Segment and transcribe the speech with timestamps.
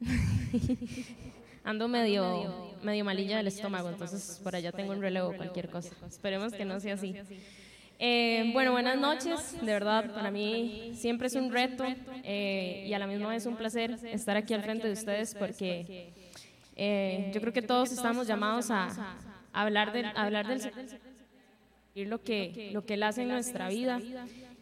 [1.64, 5.94] Ando medio, medio malilla del estómago, entonces por allá tengo un relevo, cualquier cosa.
[6.06, 7.14] Esperemos que no sea así.
[7.98, 9.60] Eh, bueno, buenas noches.
[9.60, 11.84] De verdad, para mí siempre es un reto
[12.22, 16.12] eh, y a la misma vez un placer estar aquí al frente de ustedes porque
[16.76, 19.16] eh, yo creo que todos estamos llamados a,
[19.52, 24.00] hablar del, hablar del lo que, lo que Él hace en nuestra vida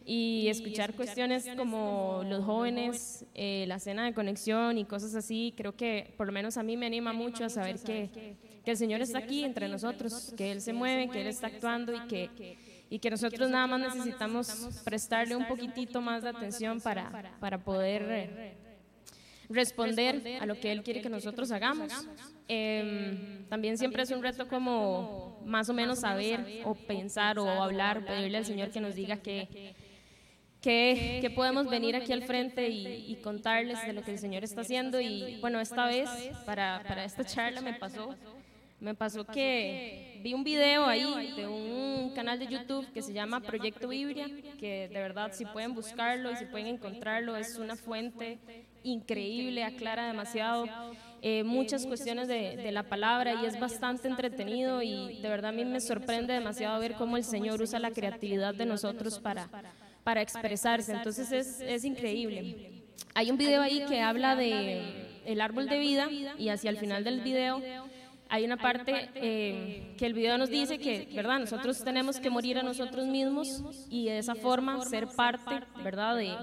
[0.09, 5.75] y escuchar cuestiones como los jóvenes, eh, la cena de conexión y cosas así, creo
[5.75, 9.01] que por lo menos a mí me anima mucho a saber que, que el Señor
[9.01, 12.57] está aquí entre nosotros, que Él se mueve, que Él está actuando y que,
[12.89, 18.55] y que nosotros nada más necesitamos prestarle un poquitito más de atención para, para poder
[19.49, 21.91] responder a lo que Él quiere que nosotros hagamos.
[22.47, 28.05] Em, también siempre es un reto como más o menos saber o pensar o hablar,
[28.05, 29.75] pedirle al Señor que nos diga que
[30.67, 34.99] que, podemos venir aquí al frente y, contarles de lo que el Señor está haciendo.
[34.99, 36.09] Y bueno, esta vez,
[36.45, 38.15] para, para esta charla me pasó,
[38.79, 43.39] me pasó que vi un video ahí de un canal de YouTube que se llama
[43.39, 44.29] Proyecto Biblia,
[44.59, 48.37] que de verdad si pueden buscarlo y si pueden encontrarlo, es una fuente
[48.83, 50.67] increíble, aclara demasiado
[51.21, 55.53] eh, muchas cuestiones de, de, la palabra y es bastante entretenido y de verdad a
[55.53, 59.49] mí me sorprende demasiado ver cómo el Señor usa la creatividad de nosotros para
[60.07, 60.93] para expresarse.
[60.93, 62.85] Entonces es, es increíble.
[63.13, 64.81] Hay un video ahí que habla de
[65.25, 67.61] el árbol de vida y hacia el final del video
[68.29, 71.39] hay una parte eh, que el video nos dice que, ¿verdad?
[71.39, 76.15] Nosotros tenemos que morir a nosotros mismos y de esa forma ser parte, ¿verdad?
[76.15, 76.33] De,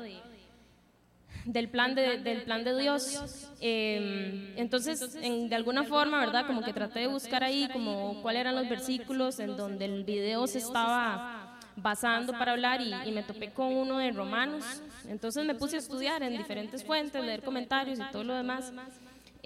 [1.46, 3.50] del plan de, del plan de Dios.
[3.62, 6.46] Eh, entonces, en, de alguna forma, ¿verdad?
[6.46, 10.46] Como que traté de buscar ahí como cuáles eran los versículos en donde el video
[10.46, 11.43] se estaba
[11.76, 14.64] basando para hablar y, me topé con uno de Romanos.
[15.08, 18.72] Entonces me puse a estudiar en diferentes fuentes, leer comentarios y todo lo demás.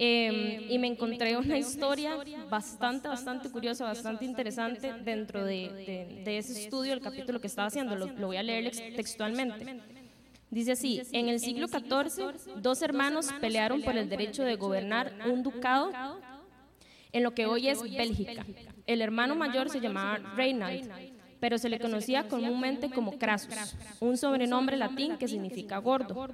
[0.01, 2.17] Em, y me encontré una historia
[2.49, 7.95] bastante, bastante curiosa, bastante interesante dentro de, de, ese estudio, el capítulo que estaba haciendo.
[7.97, 9.81] Lo, lo voy a leer textualmente.
[10.51, 15.43] Dice así, en el siglo XIV, dos hermanos pelearon por el derecho de gobernar un
[15.43, 15.91] ducado
[17.11, 18.45] en lo que hoy es Bélgica.
[18.87, 24.77] El hermano mayor se llamaba Reinald pero se le conocía comúnmente como Crasus, un sobrenombre
[24.77, 26.29] latín que significa gordo,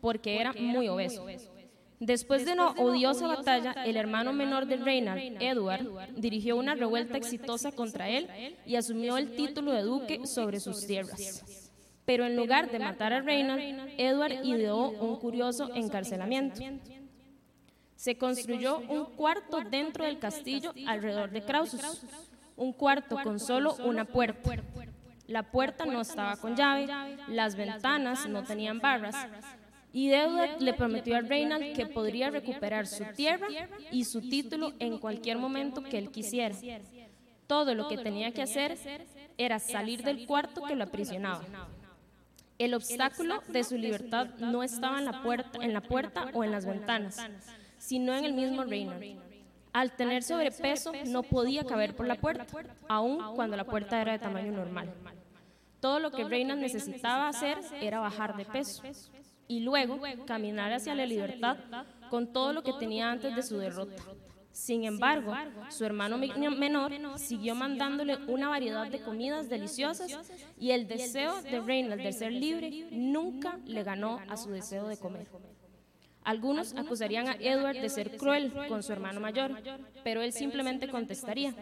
[0.00, 1.26] porque era muy obeso.
[2.00, 5.86] Después de una odiosa batalla, el hermano menor de Reinald, Edward,
[6.16, 8.28] dirigió una revuelta exitosa contra él
[8.66, 11.70] y asumió el título de duque sobre sus tierras.
[12.04, 16.60] Pero en lugar de matar a Reinald, Edward ideó un curioso encarcelamiento.
[17.94, 22.04] Se construyó un cuarto dentro del castillo alrededor de Crassus
[22.56, 24.62] un cuarto con solo una puerta.
[25.26, 26.86] La puerta no estaba con llave,
[27.28, 29.16] las ventanas no tenían barras.
[29.92, 33.46] Y Edward le prometió a Reynald que podría recuperar su tierra
[33.90, 36.54] y su título en cualquier momento que él quisiera.
[37.46, 38.78] Todo lo que tenía que hacer
[39.36, 41.44] era salir del cuarto que lo aprisionaba.
[42.58, 46.52] El obstáculo de su libertad no estaba en la puerta, en la puerta o en
[46.52, 47.18] las ventanas,
[47.78, 49.31] sino en el mismo Reynald.
[49.72, 52.46] Al tener sobrepeso no podía caber por la puerta,
[52.88, 54.92] aun cuando la puerta era de tamaño normal.
[55.80, 58.82] Todo lo que Reina necesitaba hacer era bajar de peso
[59.48, 61.56] y luego caminar hacia la libertad
[62.10, 64.02] con todo lo que tenía antes de su derrota.
[64.52, 65.34] Sin embargo,
[65.70, 70.12] su hermano menor siguió mandándole una variedad de comidas deliciosas
[70.58, 74.98] y el deseo de Reina de ser libre nunca le ganó a su deseo de
[74.98, 75.26] comer.
[76.24, 79.60] Algunos acusarían a Edward de ser cruel con su hermano mayor,
[80.04, 81.54] pero él simplemente contestaría,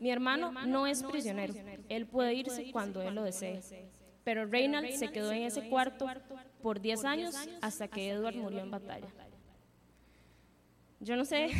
[0.00, 1.54] mi hermano no es prisionero,
[1.88, 3.60] él puede irse cuando él lo desee.
[4.22, 6.06] Pero Reynald se quedó en ese cuarto
[6.62, 9.08] por 10 años hasta que Edward murió en batalla.
[11.00, 11.50] Yo no sé,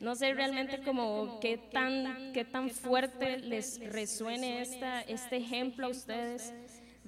[0.00, 5.90] no sé realmente como qué tan, qué tan fuerte les resuene esta, este ejemplo a
[5.90, 6.54] ustedes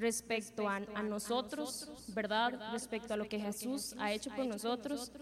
[0.00, 2.72] respecto a, nosotros, ¿verdad?
[2.72, 5.12] Respecto a lo que Jesús ha hecho con nosotros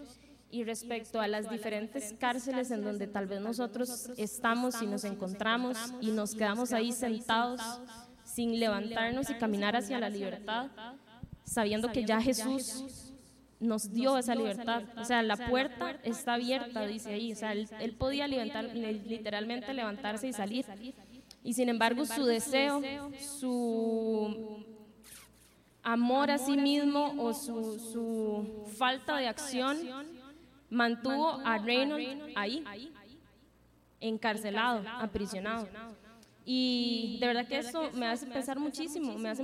[0.49, 5.77] y respecto a las diferentes cárceles en donde tal vez nosotros estamos y nos encontramos
[6.01, 7.61] y nos quedamos ahí sentados
[8.23, 10.67] sin levantarnos y caminar hacia la libertad,
[11.43, 13.13] sabiendo que ya Jesús
[13.59, 14.83] nos dio esa libertad.
[14.97, 17.33] O sea, la puerta está abierta, dice ahí.
[17.33, 20.65] O sea, él, él podía levantar, literalmente levantarse y salir.
[21.43, 22.81] Y sin embargo, su deseo,
[23.19, 24.65] su
[25.93, 29.77] amor a sí mismo o su, falta de acción
[30.69, 32.63] mantuvo a Reynolds ahí,
[33.99, 35.67] encarcelado, aprisionado.
[36.45, 39.43] Y de verdad que eso me hace pensar muchísimo, me hace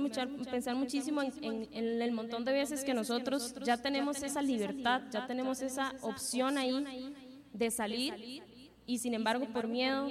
[0.50, 5.26] pensar muchísimo en, en, el montón de veces que nosotros ya tenemos esa libertad, ya
[5.26, 7.14] tenemos esa opción ahí
[7.52, 8.42] de salir
[8.86, 10.08] y sin embargo por miedo,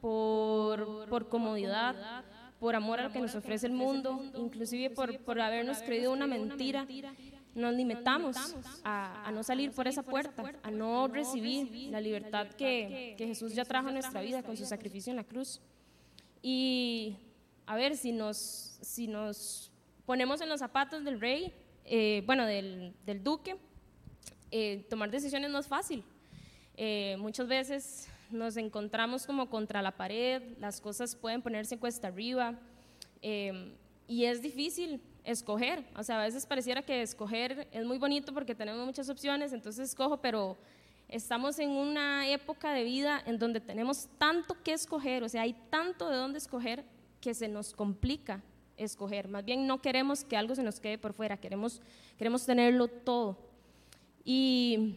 [0.00, 2.24] por, por comodidad,
[2.62, 6.28] por amor a lo que nos ofrece el mundo, inclusive por, por habernos creído una
[6.28, 6.86] mentira,
[7.56, 8.36] nos limitamos
[8.84, 13.52] a, a, no salir por esa puerta, a no recibir la libertad que, que Jesús
[13.56, 15.60] ya trajo a nuestra vida con su sacrificio en la cruz.
[16.40, 17.16] Y
[17.66, 19.72] a ver, si nos, si nos
[20.06, 21.52] ponemos en los zapatos del rey,
[21.84, 23.56] eh, bueno, del, del duque,
[24.52, 26.04] eh, tomar decisiones no es fácil.
[26.76, 32.58] Eh, muchas veces nos encontramos como contra la pared, las cosas pueden ponerse cuesta arriba
[33.20, 35.84] y es difícil escoger.
[35.96, 39.90] O sea, a veces pareciera que escoger es muy bonito porque tenemos muchas opciones, entonces
[39.90, 40.56] escojo, pero
[41.12, 45.54] Estamos en una época de vida en donde tenemos tanto que escoger, o sea, hay
[45.68, 46.86] tanto de dónde escoger
[47.20, 48.42] que se nos complica
[48.78, 49.28] escoger.
[49.28, 51.82] Más bien no queremos que algo se nos quede por fuera, queremos,
[52.16, 53.36] queremos tenerlo todo.
[54.24, 54.94] Y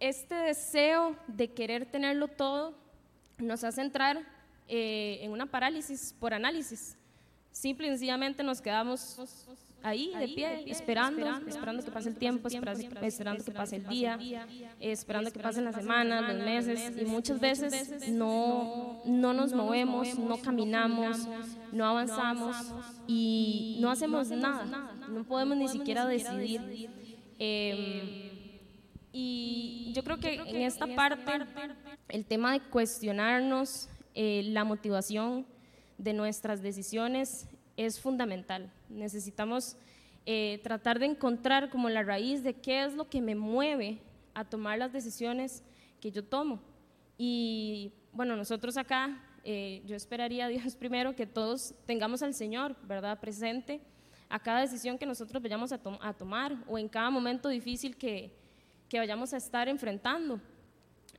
[0.00, 2.74] este deseo de querer tenerlo todo
[3.38, 4.22] nos hace entrar
[4.68, 6.96] eh, en una parálisis por análisis.
[7.52, 13.44] Simple y sencillamente nos quedamos ahí de pie, esperando, esperando, que pase el tiempo, esperando,
[13.44, 14.18] que pase el día,
[14.78, 20.38] esperando que pasen las semanas, los meses, y muchas veces no, no nos movemos, no
[20.38, 21.26] caminamos,
[21.72, 22.56] no avanzamos
[23.06, 26.88] y no hacemos nada, no podemos ni siquiera decidir.
[27.38, 28.29] Em,
[29.12, 31.32] y yo creo que en esta parte
[32.08, 35.46] el tema de cuestionarnos eh, la motivación
[35.98, 38.70] de nuestras decisiones es fundamental.
[38.88, 39.76] Necesitamos
[40.26, 43.98] eh, tratar de encontrar como la raíz de qué es lo que me mueve
[44.34, 45.62] a tomar las decisiones
[46.00, 46.60] que yo tomo.
[47.18, 52.76] Y bueno, nosotros acá, eh, yo esperaría a Dios primero que todos tengamos al Señor,
[52.82, 53.18] ¿verdad?
[53.20, 53.80] Presente
[54.28, 55.78] a cada decisión que nosotros vayamos a,
[56.14, 58.30] tomar o en cada momento difícil que,
[58.90, 60.40] que vayamos a estar enfrentando.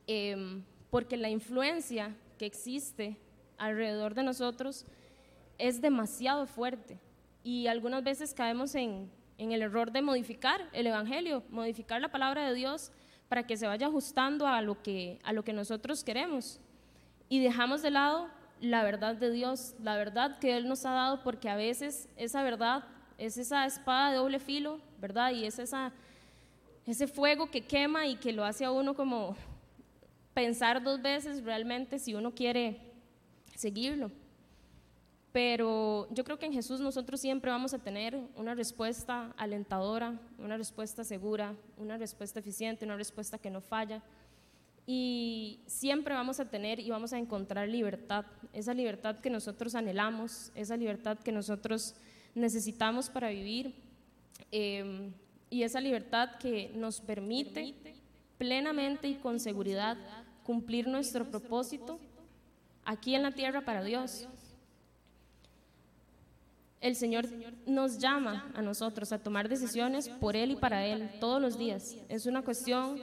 [0.06, 3.16] Em, porque la influencia que existe
[3.56, 4.84] alrededor de nosotros
[5.58, 6.98] es demasiado fuerte
[7.42, 12.46] y algunas veces caemos en, en, el error de modificar el Evangelio, modificar la palabra
[12.46, 12.92] de Dios
[13.28, 16.60] para que se vaya ajustando a lo que, a lo que nosotros queremos.
[17.28, 18.28] Y dejamos de lado
[18.60, 22.42] la verdad de Dios, la verdad que Él nos ha dado, porque a veces esa
[22.42, 22.84] verdad
[23.18, 25.32] es esa espada de doble filo, ¿verdad?
[25.32, 25.92] Y es esa,
[26.86, 29.36] ese fuego que quema y que lo hace a uno como
[30.34, 32.80] pensar dos veces realmente si uno quiere
[33.54, 34.10] seguirlo.
[35.32, 40.58] Pero yo creo que en Jesús nosotros siempre vamos a tener una respuesta alentadora, una
[40.58, 44.02] respuesta segura, una respuesta eficiente, una respuesta que no falla.
[44.86, 50.52] Y siempre vamos a tener y vamos a encontrar libertad, esa libertad que nosotros anhelamos,
[50.54, 51.94] esa libertad que nosotros
[52.34, 53.74] necesitamos para vivir
[54.50, 55.12] em,
[55.52, 57.74] y esa libertad que nos permite
[58.38, 59.98] plenamente y con seguridad
[60.42, 62.00] cumplir nuestro propósito
[62.84, 64.26] aquí en la tierra para Dios
[66.80, 67.26] el Señor
[67.64, 71.96] nos llama a nosotros a tomar decisiones por Él y para Él todos los días.
[72.08, 73.00] Es una cuestión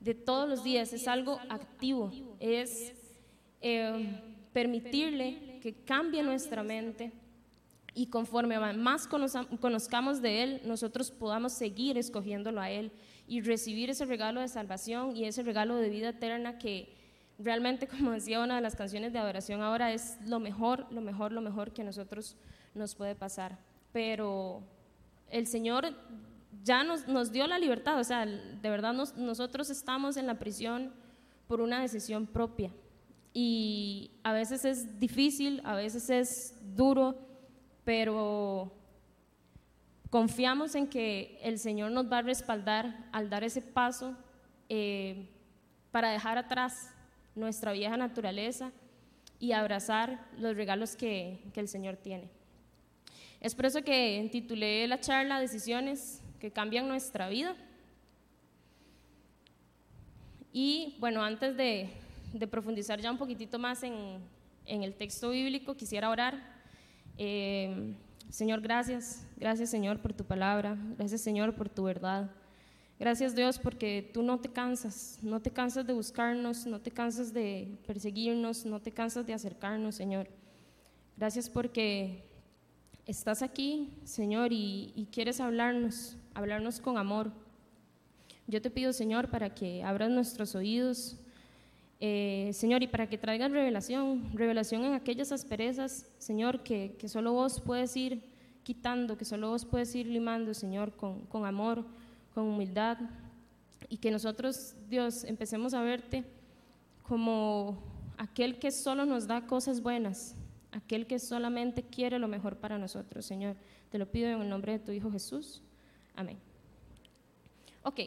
[0.00, 2.94] de todos los días, es algo activo, es
[3.60, 4.18] eh,
[4.54, 7.12] permitirle que cambie nuestra mente
[7.94, 12.92] y conforme más conozcamos de Él, nosotros podamos seguir escogiéndolo a Él
[13.26, 16.94] y recibir ese regalo de salvación y ese regalo de vida eterna que
[17.38, 21.32] realmente, como decía una de las canciones de adoración ahora, es lo mejor, lo mejor,
[21.32, 22.36] lo mejor que nosotros
[22.74, 23.58] nos puede pasar.
[23.92, 24.62] Pero
[25.30, 25.94] el Señor
[26.64, 30.92] ya nos, nos dio la libertad, o sea, de verdad nosotros estamos en la prisión
[31.46, 32.72] por una decisión propia.
[33.34, 37.31] Y a veces es difícil, a veces es duro,
[37.84, 38.72] pero
[40.10, 44.16] confiamos en que el Señor nos va a respaldar al dar ese paso
[44.68, 45.28] eh,
[45.90, 46.90] para dejar atrás
[47.34, 48.72] nuestra vieja naturaleza
[49.38, 52.28] y abrazar los regalos que, que el Señor tiene.
[53.40, 57.56] Es por eso que titulé la charla Decisiones que cambian nuestra vida.
[60.52, 61.88] Y bueno, antes de,
[62.50, 64.20] profundizar ya un poquitito más en,
[64.66, 66.51] el texto bíblico, quisiera orar.
[67.18, 67.94] Eh,
[68.30, 69.26] Señor, gracias.
[69.36, 70.76] Gracias, Señor, por tu palabra.
[70.96, 72.30] Gracias, Señor, por tu verdad.
[72.98, 75.18] Gracias, Dios, porque tú no te cansas.
[75.22, 79.96] No te cansas de buscarnos, no te cansas de perseguirnos, no te cansas de acercarnos,
[79.96, 80.28] Señor.
[81.16, 82.24] Gracias porque
[83.06, 87.32] estás aquí, Señor, y, quieres hablarnos, hablarnos con amor.
[88.46, 91.18] Yo te pido, Señor, para que abras nuestros oídos,
[92.04, 97.32] Eh, Señor, y para que traigan revelación, revelación en aquellas asperezas, Señor, que, que solo
[97.32, 98.24] vos puedes ir
[98.64, 101.84] quitando, que solo vos puedes ir limando, Señor, con, con amor,
[102.34, 102.98] con humildad,
[103.88, 106.24] y que nosotros, Dios, empecemos a verte
[107.04, 107.78] como
[108.18, 110.34] aquel que solo nos da cosas buenas,
[110.72, 113.54] aquel que solamente quiere lo mejor para nosotros, Señor.
[113.92, 115.62] Te lo pido en el nombre de tu Hijo Jesús.
[116.16, 116.36] Amén.
[117.84, 118.00] Ok,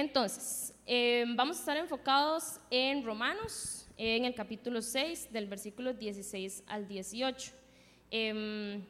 [0.00, 6.64] entonces, em, vamos a estar enfocados en Romanos, en el capítulo 6, del versículo 16
[6.66, 7.52] al 18.
[8.10, 8.84] Em,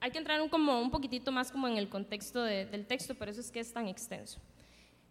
[0.00, 3.28] hay que entrar un, como un poquitito más como en el contexto del texto, por
[3.28, 4.40] eso es que es tan extenso.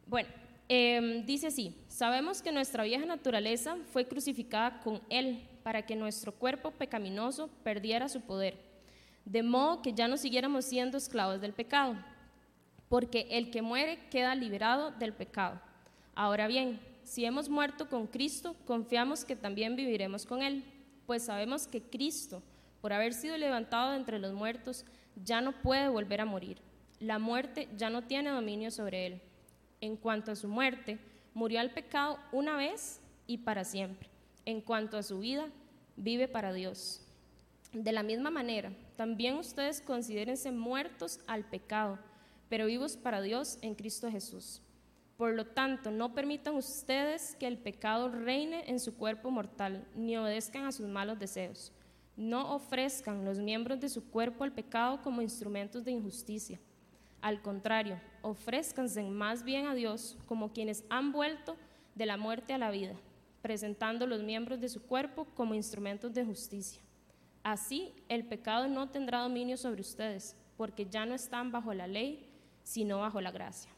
[0.08, 0.28] Bueno,
[0.68, 6.34] em, dice así, sabemos que nuestra vieja naturaleza fue crucificada con Él para que nuestro
[6.34, 8.58] cuerpo pecaminoso perdiera su poder,
[9.24, 11.96] de modo que ya no siguiéramos siendo esclavos del pecado
[12.90, 15.60] porque el que muere queda liberado del pecado.
[16.14, 20.64] Ahora bien, si hemos muerto con Cristo, confiamos que también viviremos con Él,
[21.06, 22.42] pues sabemos que Cristo,
[22.82, 24.86] por haber sido levantado entre los muertos,
[25.24, 26.58] ya no puede volver a morir.
[27.00, 29.22] La muerte ya no tiene dominio sobre Él.
[29.82, 30.98] En cuanto a su muerte,
[31.34, 34.10] murió al pecado una vez y para siempre.
[34.46, 35.48] En cuanto a su vida,
[35.96, 37.02] vive para Dios.
[37.74, 42.00] De la misma manera, también ustedes considérense muertos al pecado
[42.50, 44.62] pero vivos para Dios en Cristo Jesús.
[45.18, 50.18] Por lo tanto, no permitan ustedes que el pecado reine en su cuerpo mortal, ni
[50.18, 51.72] obedezcan a sus malos deseos.
[52.18, 56.60] No ofrezcan los miembros de su cuerpo al pecado como instrumentos de injusticia.
[57.22, 61.56] Al contrario, ofrézcanse más bien a Dios como quienes han vuelto
[61.96, 62.96] de la muerte a la vida,
[63.42, 66.82] presentando los miembros de su cuerpo como instrumentos de justicia.
[67.42, 72.25] Así, el pecado no tendrá dominio sobre ustedes, porque ya no están bajo la ley,
[72.66, 73.72] sino bajo la gracia.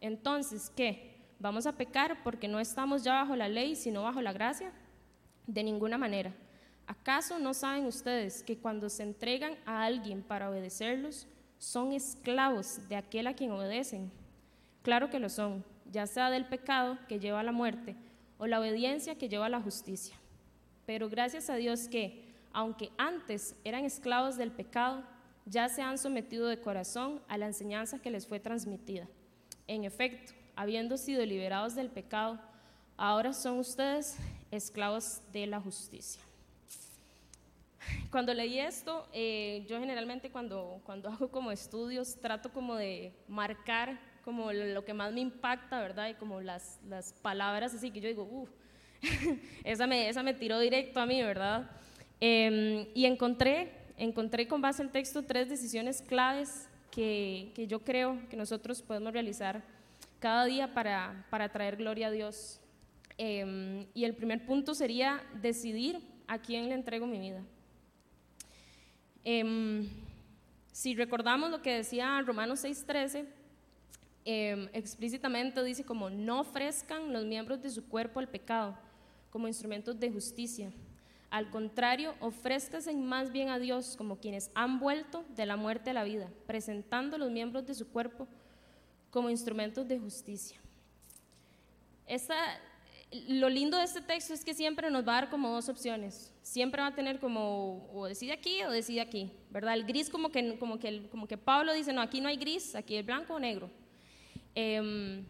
[0.00, 1.16] Entonces, ¿qué?
[1.40, 4.72] ¿Vamos a pecar porque no estamos ya bajo la ley, sino bajo la gracia?
[5.46, 6.32] De ninguna manera.
[6.86, 11.26] ¿Acaso no saben ustedes que cuando se entregan a alguien para obedecerlos,
[11.58, 14.10] son esclavos de aquel a quien obedecen?
[14.82, 17.96] Claro que lo son, ya sea del pecado que lleva a la muerte
[18.38, 20.16] o la obediencia que lleva a la justicia.
[20.86, 25.02] Pero gracias a Dios que, aunque antes eran esclavos del pecado,
[25.44, 29.08] ya se han sometido de corazón a la enseñanza que les fue transmitida.
[29.66, 32.38] En efecto, habiendo sido liberados del pecado,
[32.96, 34.16] ahora son ustedes
[34.50, 36.22] esclavos de la justicia.
[38.10, 43.98] Cuando leí esto, eh, yo generalmente cuando, cuando hago como estudios trato como de marcar
[44.24, 46.08] como lo que más me impacta, ¿verdad?
[46.10, 48.50] Y como las, las palabras así que yo digo, uff,
[49.64, 51.70] esa, me, esa me tiró directo a mí, ¿verdad?
[52.20, 58.18] Em, y encontré encontré con base al texto tres decisiones claves que, que yo creo
[58.28, 59.62] que nosotros podemos realizar
[60.22, 62.60] cada día para, para traer gloria a Dios.
[63.18, 67.42] Em, y el primer punto sería decidir a quién le entrego mi vida.
[69.24, 69.88] Em,
[70.70, 73.26] si recordamos lo que decía Romanos 6:13,
[74.24, 78.78] eh, explícitamente dice como no ofrezcan los miembros de su cuerpo al pecado
[79.30, 80.72] como instrumentos de justicia
[81.32, 85.94] al contrario, ofrézcase más bien a Dios como quienes han vuelto de la muerte a
[85.94, 88.28] la vida, presentando los miembros de su cuerpo
[89.10, 90.60] como instrumentos de justicia.
[93.28, 96.34] lo lindo de este texto es que siempre nos va a dar como dos opciones.
[96.42, 99.72] Siempre va a tener como o decide aquí o decide aquí, ¿verdad?
[99.72, 102.74] El gris como que, como que, como que Pablo dice, no, aquí no hay gris,
[102.74, 103.70] aquí es blanco o negro.
[104.54, 105.24] Em,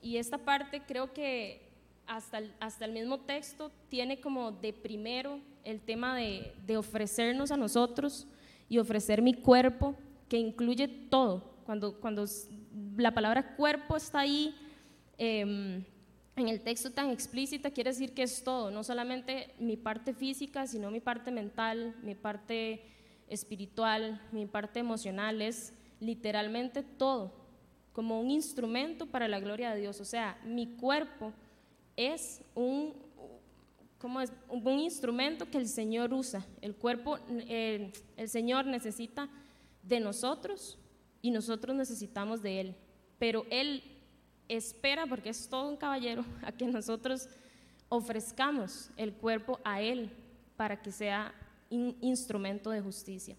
[0.00, 1.71] y esta parte creo que
[2.06, 7.50] hasta el, hasta el mismo texto tiene como de primero el tema de, de, ofrecernos
[7.52, 8.26] a nosotros
[8.68, 9.94] y ofrecer mi cuerpo,
[10.28, 11.52] que incluye todo.
[11.64, 12.24] Cuando, cuando
[12.96, 14.54] la palabra cuerpo está ahí
[15.18, 15.84] em,
[16.36, 20.66] en el texto tan explícita, quiere decir que es todo, no solamente mi parte física,
[20.66, 22.82] sino mi parte mental, mi parte
[23.28, 27.32] espiritual, mi parte emocional, es literalmente todo,
[27.92, 30.00] como un instrumento para la gloria de Dios.
[30.00, 31.32] O sea, mi cuerpo
[31.96, 32.94] es un,
[33.98, 36.44] ¿cómo un instrumento que el Señor usa.
[36.60, 37.92] El cuerpo, el
[38.28, 39.28] Señor necesita
[39.82, 40.78] de nosotros
[41.20, 42.76] y nosotros necesitamos de Él.
[43.18, 43.82] Pero Él
[44.48, 47.28] espera, porque es todo un caballero, a que nosotros
[47.88, 50.10] ofrezcamos el cuerpo a Él
[50.56, 51.34] para que sea
[51.70, 53.36] un instrumento de justicia.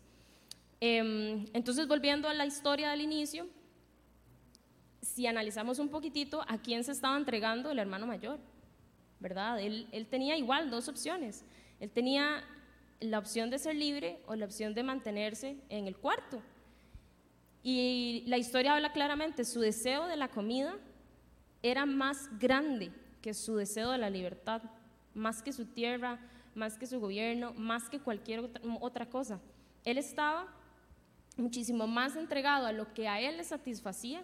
[0.80, 3.48] Em, entonces, volviendo a la historia del inicio,
[5.04, 8.40] si analizamos un poquitito a quién se estaba entregando el hermano mayor,
[9.20, 9.60] ¿verdad?
[9.60, 11.46] Él, él tenía igual dos opciones.
[11.80, 12.44] Él tenía
[13.00, 16.42] la opción de ser libre o la opción de mantenerse en el cuarto.
[17.62, 20.76] Y la historia habla claramente, su deseo de la comida
[21.62, 22.92] era más grande
[23.22, 24.62] que su deseo de la libertad,
[25.14, 26.20] más que su tierra,
[26.56, 29.40] más que su gobierno, más que cualquier otra, cosa.
[29.86, 30.48] Él estaba
[31.38, 34.24] muchísimo más entregado a lo que a él le satisfacía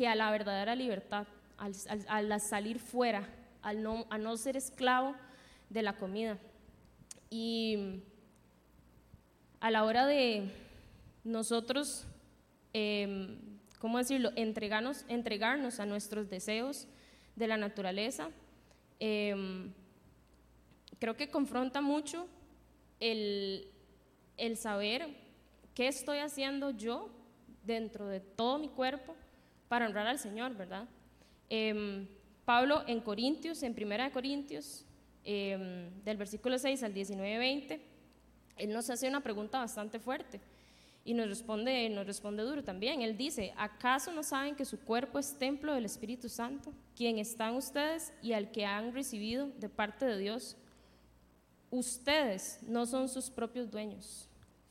[0.00, 1.26] que a la verdadera libertad,
[1.58, 3.28] al, salir fuera,
[3.60, 5.14] a no ser esclavo
[5.68, 6.38] de la comida.
[7.28, 8.00] Y
[9.60, 10.50] a la hora de
[11.22, 12.06] nosotros,
[12.72, 13.36] eh,
[13.78, 16.88] ¿cómo decirlo?, entregarnos, entregarnos a nuestros deseos
[17.36, 18.30] de la naturaleza,
[19.00, 19.70] em,
[20.98, 22.26] creo que confronta mucho
[23.00, 23.66] el
[24.56, 25.08] saber
[25.74, 27.10] qué estoy haciendo yo
[27.66, 29.14] dentro de todo mi cuerpo
[29.70, 30.88] para honrar al Señor, ¿verdad?
[31.48, 32.08] Em,
[32.44, 34.84] Pablo en Corintios, en Primera de Corintios,
[35.22, 37.80] em, del versículo 6 al 19-20,
[38.56, 40.40] él nos hace una pregunta bastante fuerte
[41.04, 43.00] y nos responde, nos responde duro también.
[43.00, 47.54] Él dice, ¿acaso no saben que su cuerpo es templo del Espíritu Santo, quien están
[47.54, 50.56] ustedes y al que han recibido de parte de Dios?
[51.70, 54.28] Ustedes no son sus propios dueños,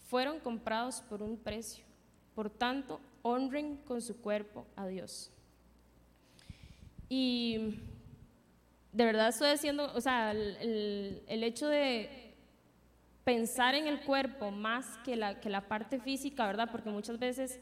[0.09, 1.85] fueron comprados por un precio.
[2.35, 5.31] Por tanto, honren con su cuerpo a Dios.
[7.09, 7.79] Y
[8.91, 12.35] de verdad estoy diciendo, o sea, el, hecho de
[13.23, 16.69] pensar en el cuerpo más que la, que la parte física, ¿verdad?
[16.71, 17.59] Porque muchas veces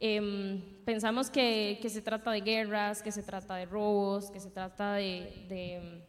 [0.00, 4.50] em, pensamos que, que, se trata de guerras, que se trata de robos, que se
[4.50, 6.02] trata de,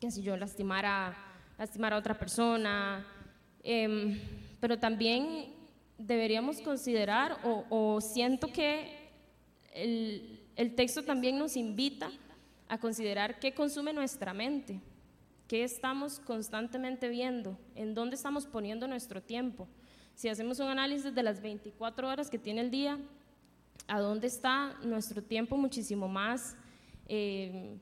[0.00, 1.16] que si yo lastimar a,
[1.58, 3.06] lastimar a otra persona,
[3.62, 4.18] em,
[4.60, 5.61] pero también
[5.98, 9.10] deberíamos considerar, o, o siento que
[9.74, 12.10] el, el texto también nos invita
[12.68, 14.80] a considerar qué consume nuestra mente.
[15.48, 17.58] ¿Qué estamos constantemente viendo?
[17.74, 19.68] ¿En dónde estamos poniendo nuestro tiempo?
[20.14, 22.98] Si hacemos un análisis de las 24 horas que tiene el día,
[23.86, 26.56] ¿a dónde está nuestro tiempo muchísimo más
[27.08, 27.76] eh,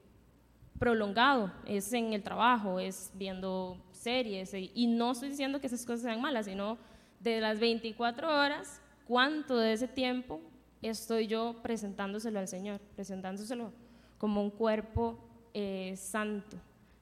[0.79, 1.52] prolongado?
[1.67, 6.21] Es en el trabajo, es viendo series, y no estoy diciendo que esas cosas sean
[6.21, 6.79] malas, sino
[7.20, 10.40] de las 24 horas, ¿cuánto de ese tiempo
[10.82, 13.72] estoy yo presentándoselo al Señor, presentándoselo
[14.18, 15.18] como un cuerpo
[15.54, 16.56] eh, santo?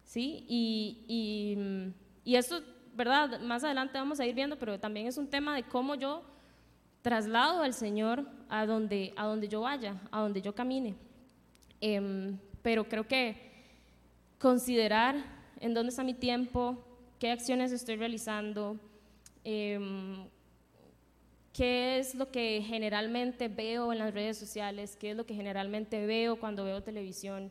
[0.09, 0.44] ¿sí?
[0.48, 1.92] Y, y,
[2.24, 2.38] y
[2.94, 3.40] ¿verdad?
[3.40, 6.24] Más adelante vamos a ir viendo, pero también es un tema de cómo yo
[7.02, 10.96] traslado al Señor a donde, a donde yo vaya, a donde yo camine.
[11.81, 13.37] Em, pero creo que
[14.38, 15.16] considerar
[15.61, 16.85] en dónde está mi tiempo,
[17.18, 18.81] qué acciones estoy realizando,
[19.50, 20.28] em,
[21.54, 26.04] qué es lo que generalmente veo en las redes sociales, qué es lo que generalmente
[26.04, 27.50] veo cuando veo televisión,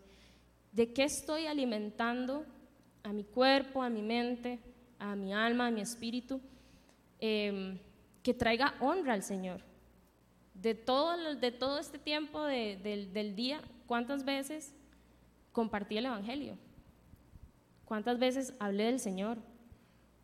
[0.72, 2.46] de qué estoy alimentando
[3.02, 4.60] a mi cuerpo, a mi mente,
[5.00, 6.40] a mi alma, a mi espíritu,
[7.20, 7.80] em,
[8.22, 9.62] que traiga honra al Señor.
[10.54, 14.76] De todo, de todo este tiempo del día, ¿cuántas veces
[15.52, 16.60] compartí el Evangelio?
[17.86, 19.40] ¿Cuántas veces hablé del Señor?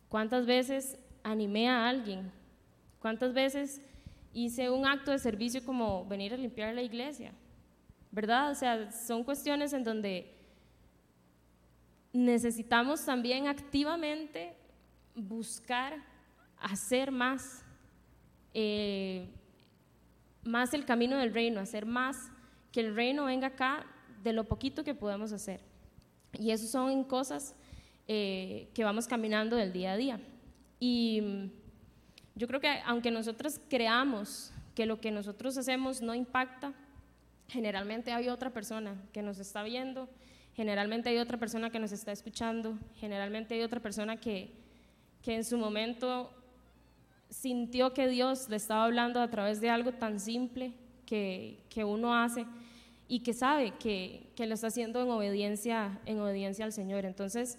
[0.08, 2.30] ¿Cuántas veces animé a alguien?
[3.00, 3.80] ¿Cuántas veces
[4.32, 7.32] hice un acto de servicio como venir a limpiar la iglesia?
[8.12, 8.52] ¿Verdad?
[8.52, 10.32] O sea, son cuestiones en donde
[12.12, 14.54] necesitamos también activamente
[15.16, 15.96] buscar
[16.60, 17.64] hacer más,
[18.52, 19.28] eh,
[20.44, 22.30] más el camino del reino, hacer más
[22.70, 23.84] que el reino venga acá
[24.22, 25.60] de lo poquito que podemos hacer.
[26.38, 27.54] Y eso son cosas
[28.06, 30.20] eh, que vamos caminando del día a día.
[30.84, 31.50] Y mm,
[32.34, 36.74] yo creo que aunque nosotros creamos que lo que nosotros hacemos no impacta,
[37.48, 40.08] generalmente hay otra persona que nos está viendo
[40.54, 44.52] generalmente hay otra persona que nos está escuchando, generalmente hay otra persona que,
[45.22, 46.32] que en su momento
[47.28, 50.72] sintió que Dios le estaba hablando a través de algo tan simple
[51.06, 52.46] que, que uno hace
[53.08, 57.04] y que sabe que, que, lo está haciendo en obediencia, en obediencia al Señor.
[57.04, 57.58] Entonces,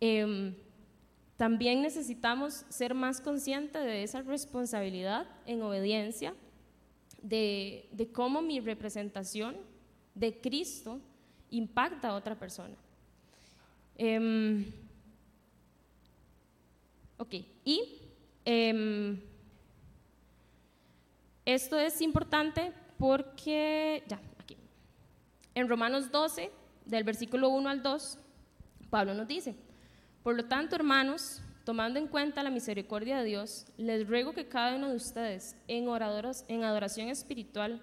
[0.00, 0.54] em,
[1.36, 6.34] también necesitamos ser más conscientes de esa responsabilidad en obediencia,
[7.22, 9.56] de, cómo mi representación
[10.14, 11.00] de Cristo
[11.50, 12.74] impacta a otra persona.
[13.96, 14.64] Em,
[17.18, 18.00] ok, y
[18.44, 19.20] em,
[21.44, 24.56] esto es importante porque, ya, aquí,
[25.54, 26.50] en Romanos 12,
[26.86, 28.18] del versículo 1 al 2,
[28.88, 29.54] Pablo nos dice,
[30.26, 34.74] por lo tanto, hermanos, tomando en cuenta la misericordia de Dios, les ruego que cada
[34.74, 37.80] uno de ustedes en, oradoras, en adoración espiritual,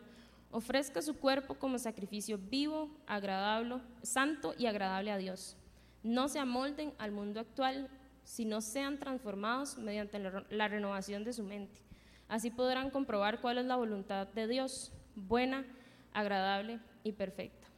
[0.51, 5.55] ofrezca su cuerpo como sacrificio vivo, agradable, santo y agradable a Dios.
[6.03, 7.89] No se amolden al mundo actual,
[8.25, 11.79] sino sean transformados mediante la renovación de su mente.
[12.27, 15.65] Así podrán comprobar cuál es la voluntad de Dios, buena,
[16.11, 17.69] agradable y perfecta.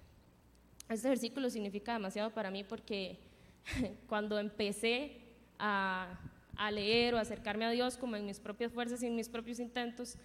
[0.89, 3.19] este versículo significa demasiado para mí porque
[4.07, 5.21] cuando empecé
[5.59, 6.19] a,
[6.57, 9.59] a leer o acercarme a Dios como en mis propias fuerzas y en mis propios
[9.59, 10.17] intentos,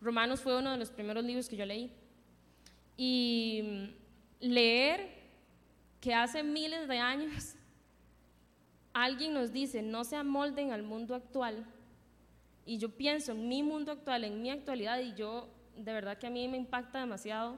[0.00, 1.92] Romanos fue uno de los primeros libros que yo leí.
[2.96, 3.94] Y
[4.40, 5.08] leer
[6.00, 7.54] que hace miles de años
[8.92, 11.66] alguien nos dice, no se amolden al mundo actual,
[12.68, 16.26] y yo pienso en mi mundo actual, en mi actualidad, y yo, de verdad que
[16.26, 17.56] a mí me impacta demasiado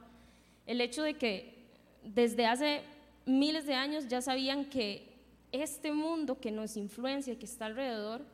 [0.67, 1.67] el hecho de que
[2.05, 2.83] desde hace
[3.27, 5.10] miles de años ya sabían que
[5.53, 8.25] este mundo que nos influencia, que está alrededor,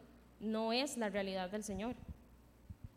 [0.40, 1.94] no es la realidad del Señor.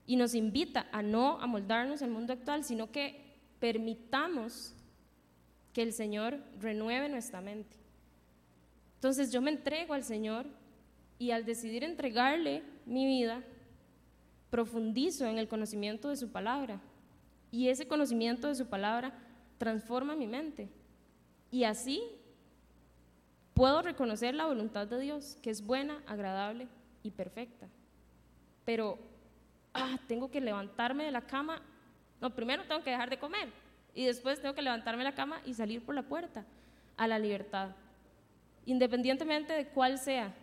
[0.05, 4.73] Y nos invita a no amoldarnos al mundo actual, sino que permitamos
[5.73, 7.75] que el Señor renueve nuestra mente.
[8.95, 10.45] Entonces yo me entrego al Señor
[11.19, 13.43] y al decidir entregarle mi vida,
[14.49, 16.81] profundizo en el conocimiento de su palabra.
[17.51, 19.13] Y ese conocimiento de su palabra
[19.57, 20.69] transforma mi mente.
[21.51, 22.01] Y así
[23.59, 26.69] puedo reconocer la voluntad de Dios, que es buena, agradable
[27.03, 27.67] y perfecta.
[28.63, 28.97] Pero,
[29.73, 31.61] ah, tengo que levantarme de la cama.
[32.21, 33.49] No, primero tengo que dejar de comer
[33.93, 36.45] y después tengo que levantarme de la cama y salir por la puerta
[36.95, 37.71] a la libertad.
[38.65, 40.33] Independientemente de cuál sea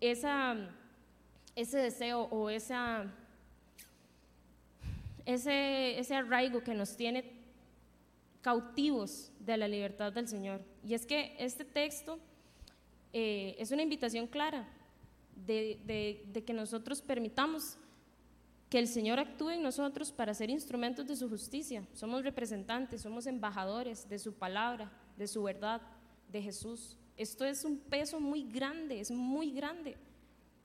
[0.00, 0.56] esa,
[1.54, 3.12] ese deseo o esa,
[5.26, 7.30] ese, ese arraigo que nos tiene
[8.40, 10.62] cautivos de la libertad del Señor.
[10.84, 12.18] Y es que este texto
[13.12, 14.68] eh, es una invitación clara
[15.46, 17.78] de, de que nosotros permitamos
[18.68, 21.86] que el Señor actúe en nosotros para ser instrumentos de su justicia.
[21.94, 25.80] Somos representantes, somos embajadores de su palabra, de su verdad,
[26.30, 26.98] de Jesús.
[27.16, 29.96] Esto es un peso muy grande, es muy grande.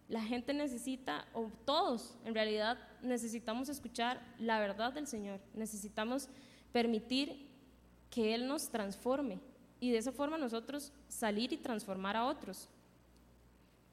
[0.08, 5.40] La gente necesita, o todos en realidad necesitamos escuchar la verdad del Señor.
[5.54, 6.30] Necesitamos
[6.72, 7.48] permitir
[8.10, 9.40] que Él nos transforme
[9.80, 12.68] y de esa forma nosotros salir y transformar a otros.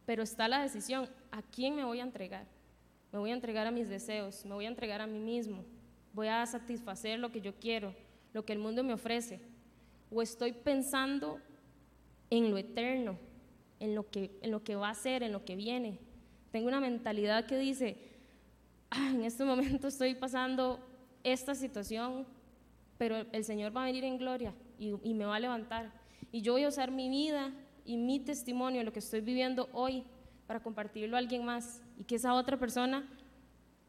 [0.05, 2.47] Pero está la decisión, ¿a quién me voy a entregar?
[3.17, 5.65] me voy a entregar a mis deseos, me voy a entregar a mí mismo,
[6.13, 7.95] voy a satisfacer lo que yo quiero,
[8.35, 9.41] lo que el mundo me ofrece,
[10.11, 11.41] o estoy pensando
[12.29, 13.19] en lo eterno,
[13.81, 15.99] en lo que, va a ser, en lo que viene.
[16.51, 17.97] Tengo una mentalidad que dice,
[18.91, 20.79] ah, en este momento estoy pasando
[21.25, 22.27] esta situación,
[22.99, 25.91] pero el Señor va a venir en gloria y, y me va a levantar.
[26.33, 27.53] Y yo voy a usar mi vida
[27.85, 30.05] y mi testimonio, lo que estoy viviendo hoy,
[30.47, 33.09] para compartirlo a alguien más y que esa otra persona,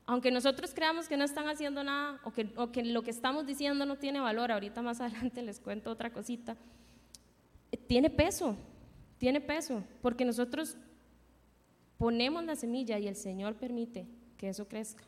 [0.06, 3.46] aunque nosotros creamos que no están haciendo nada o que, o que lo que estamos
[3.46, 6.58] diciendo no tiene valor, ahorita más adelante les cuento otra cosita,
[7.88, 8.56] tiene peso,
[9.18, 10.78] tiene peso, porque nosotros
[11.98, 15.04] ponemos la semilla y el Señor permite que eso crezca.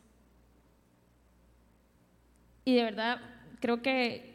[2.64, 3.20] Y de verdad
[3.60, 4.29] creo que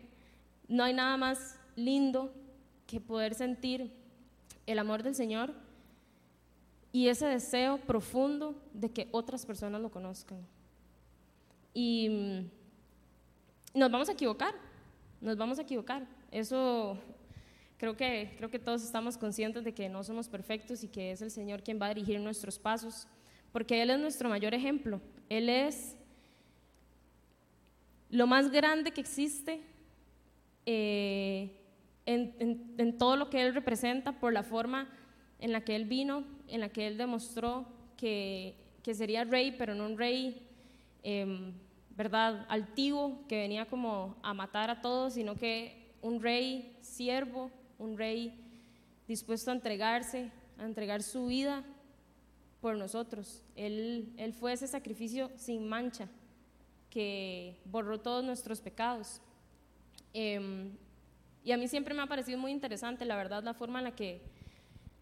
[0.67, 2.34] no hay nada más lindo
[2.88, 3.91] que poder sentir
[4.65, 5.54] el amor del Señor
[6.91, 10.39] y ese deseo profundo de que otras personas lo conozcan.
[11.73, 14.56] Y mm, nos vamos a equivocar,
[15.19, 16.08] nos vamos a equivocar.
[16.32, 16.97] Eso
[17.78, 21.21] creo que, creo que todos estamos conscientes de que no somos perfectos y que es
[21.21, 23.08] el Señor quien va a dirigir nuestros pasos,
[23.51, 25.01] porque Él es nuestro mayor ejemplo.
[25.28, 25.97] Él es
[28.10, 29.62] lo más grande que existe
[30.65, 31.62] eh,
[32.06, 34.89] en, todo lo que Él representa por la forma
[35.39, 37.65] en la que Él vino, en la que él demostró
[37.97, 40.47] que, que sería rey, pero no un rey,
[41.04, 41.54] em,
[41.91, 47.49] ¿verdad?, altivo, que venía como a matar a todos, sino que un rey siervo,
[47.80, 48.39] un rey
[49.08, 51.63] dispuesto a entregarse, a entregar su vida
[52.62, 53.43] por nosotros.
[53.56, 56.08] Él, él fue ese sacrificio sin mancha
[56.89, 59.21] que borró todos nuestros pecados.
[60.17, 60.71] Em,
[61.43, 63.95] y a mí siempre me ha parecido muy interesante, la verdad, la forma en la
[63.95, 64.21] que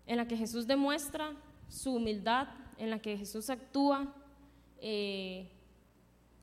[0.07, 1.33] en la que Jesús demuestra
[1.69, 2.47] su humildad,
[2.79, 4.11] en la que Jesús actúa
[4.79, 5.51] eh,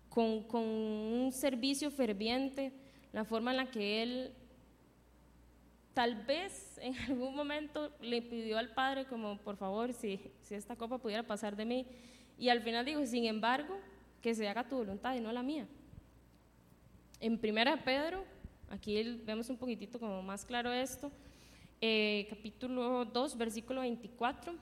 [0.08, 2.72] con, un servicio ferviente,
[3.12, 4.32] la forma en la que Él
[5.92, 10.76] tal vez en algún momento le pidió al Padre como, por favor, si, si esta
[10.76, 11.86] copa pudiera pasar de mí,
[12.38, 13.76] y al final dijo, sin embargo,
[14.22, 15.66] que se haga tu voluntad y no la mía.
[17.18, 18.24] En primera Pedro,
[18.70, 21.10] aquí vemos un poquitito como más claro esto,
[21.80, 24.54] eh, capítulo 2, versículo 24,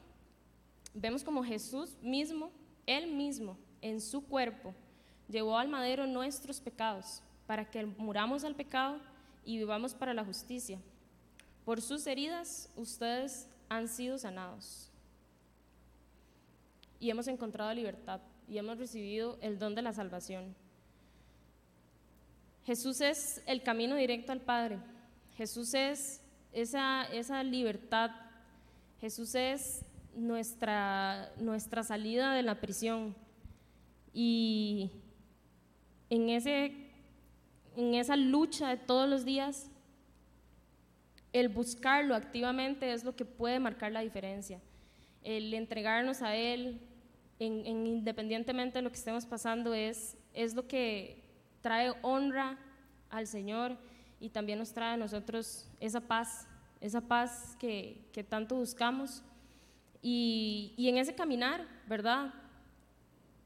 [0.95, 2.51] vemos como Jesús mismo,
[2.87, 4.75] Él mismo, en su cuerpo,
[5.29, 8.99] llevó al madero nuestros pecados, para que muramos al pecado
[9.45, 10.79] y vivamos para la justicia.
[11.65, 14.91] Por sus heridas ustedes han sido sanados.
[17.01, 20.55] Y hemos encontrado libertad y hemos recibido el don de la salvación.
[22.69, 24.79] Jesús es el camino directo al Padre.
[25.39, 26.21] Jesús es
[26.53, 28.11] esa, esa libertad,
[29.01, 33.17] Jesús es nuestra, nuestra salida de la prisión.
[34.13, 34.91] Y
[36.11, 36.91] en, ese,
[37.75, 39.71] en esa lucha de todos los días,
[41.33, 44.61] el buscarlo activamente es lo que puede marcar la diferencia.
[45.25, 46.83] El entregarnos a Él,
[47.39, 51.28] en, independientemente de lo que estemos pasando, es, es lo que
[51.61, 52.59] trae honra
[53.11, 53.77] al Señor
[54.21, 56.47] y también nos trae a nosotros esa paz,
[56.81, 59.23] esa paz que, que tanto buscamos.
[60.03, 62.33] Y, y, en ese caminar, ¿verdad?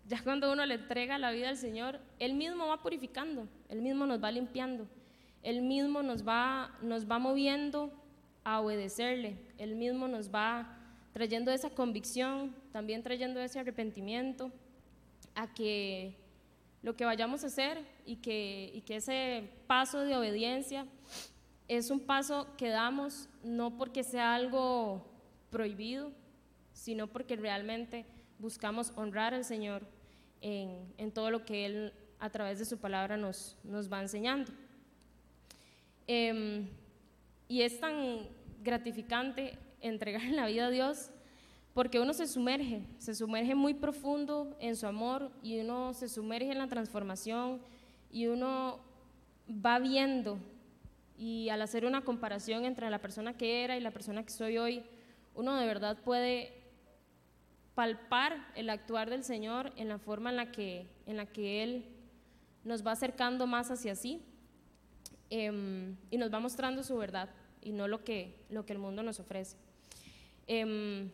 [0.07, 4.07] Ya cuando uno le entrega la vida al Señor, Él mismo va purificando, Él mismo
[4.07, 4.87] nos va limpiando,
[5.43, 7.91] Él mismo nos va, nos va moviendo
[8.45, 10.77] a obedecerle, Él mismo nos va
[11.13, 14.51] trayendo esa convicción, también trayendo ese arrepentimiento,
[15.35, 16.17] a que
[16.83, 20.87] lo que vayamos a hacer y que, ese paso de obediencia
[21.69, 25.07] es un paso que damos no porque sea algo
[25.51, 26.13] prohibido,
[26.73, 28.05] sino porque realmente
[28.39, 29.87] buscamos honrar al Señor
[30.41, 34.53] en, todo lo que Él a través de su palabra nos, nos va enseñando.
[36.07, 36.69] Em,
[37.49, 38.29] y es tan
[38.63, 41.11] gratificante entregar la vida a Dios
[41.75, 46.51] porque uno se sumerge, se sumerge muy profundo en su amor y uno se sumerge
[46.53, 47.61] en la transformación
[48.11, 48.79] y uno
[49.49, 50.39] va viendo
[51.17, 54.59] y al hacer una comparación entre la persona que era y la persona que soy
[54.59, 54.83] hoy,
[55.35, 56.53] uno de verdad puede
[57.75, 61.87] palpar el actuar del Señor en la forma en la que, en la que Él
[62.65, 64.23] nos va acercando más hacia sí
[65.31, 67.31] em, y nos va mostrando su verdad
[67.63, 69.57] y no lo que, lo que el mundo nos ofrece.
[70.47, 71.11] Em,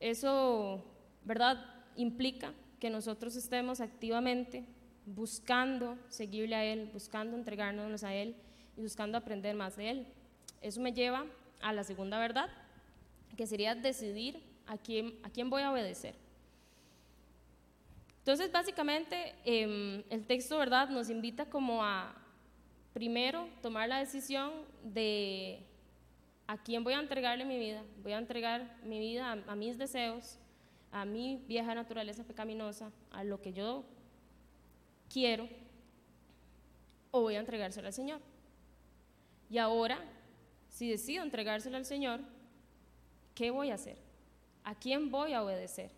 [0.00, 0.84] eso,
[1.24, 1.58] ¿verdad?,
[1.96, 4.64] implica que nosotros estemos activamente
[5.06, 8.36] buscando seguirle a Él, buscando entregarnos a Él
[8.76, 10.06] y buscando aprender más de Él.
[10.60, 11.26] Eso me lleva
[11.60, 12.48] a la segunda verdad,
[13.36, 16.14] que sería decidir a quién, a quién voy a obedecer.
[18.18, 22.14] Entonces, básicamente, em, el texto, ¿verdad?, nos invita como a,
[22.94, 24.50] primero, tomar la decisión
[24.82, 25.60] de
[26.46, 27.82] a quién voy a entregarle mi vida.
[28.02, 30.38] Voy a entregar mi vida a, mis deseos,
[30.92, 33.84] a mi vieja naturaleza pecaminosa, a lo que yo
[35.12, 35.48] quiero,
[37.10, 38.20] o voy a entregárselo al Señor.
[39.48, 39.98] Y ahora,
[40.68, 42.20] si decido entregárselo al Señor,
[43.34, 43.96] ¿qué voy a hacer?
[44.64, 45.90] ¿A quién voy a obedecer?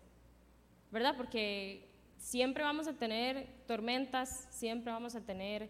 [0.91, 1.15] ¿Verdad?
[1.17, 5.69] Porque siempre vamos a tener tormentas, siempre vamos a tener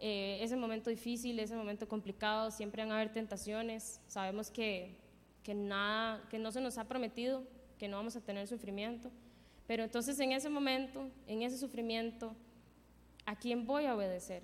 [0.00, 4.96] eh, ese momento difícil, ese momento complicado, siempre van a haber tentaciones, sabemos que,
[5.42, 7.42] que, nada, que no se nos ha prometido,
[7.78, 9.10] que no vamos a tener sufrimiento,
[9.66, 12.34] pero entonces en ese momento, en ese sufrimiento,
[13.26, 14.42] ¿a quién voy a obedecer?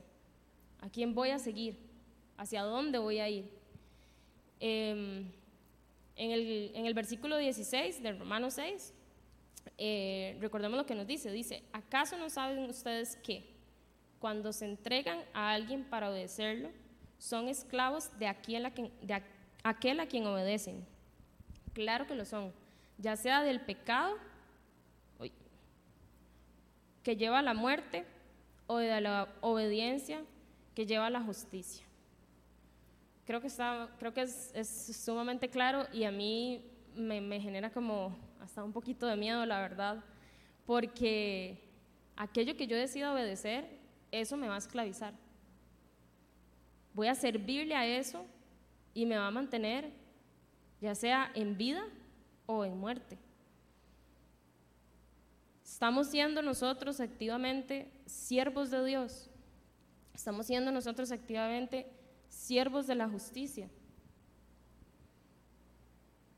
[0.80, 1.78] ¿A quién voy a seguir?
[2.36, 3.50] ¿Hacia dónde voy a ir?
[4.60, 5.30] Em,
[6.16, 8.92] en, el, en, el, versículo 16 del Romano 6,
[9.78, 13.53] eh, recordemos lo que nos dice, dice, ¿acaso no saben ustedes qué?
[14.24, 16.70] Cuando se entregan a alguien para obedecerlo,
[17.18, 18.70] son esclavos de aquel a
[19.74, 20.86] quien, obedecen.
[21.74, 22.50] Claro que lo son,
[22.96, 24.16] ya sea del pecado
[27.02, 28.06] que lleva a la muerte
[28.66, 30.22] o de la obediencia
[30.74, 31.84] que lleva a la justicia.
[33.26, 38.16] Creo que, está, creo que es, sumamente claro y a mí me, me genera como
[38.40, 40.02] hasta un poquito de miedo, la verdad,
[40.64, 41.62] porque
[42.16, 43.83] aquello que yo decido obedecer
[44.20, 45.14] eso me va a esclavizar.
[46.92, 48.24] Voy a servirle a eso
[48.94, 49.92] y me va a mantener
[50.80, 51.84] ya sea en vida
[52.46, 53.18] o en muerte.
[55.64, 59.30] Estamos siendo nosotros activamente siervos de Dios.
[60.14, 61.90] Estamos siendo nosotros activamente
[62.28, 63.68] siervos de la justicia.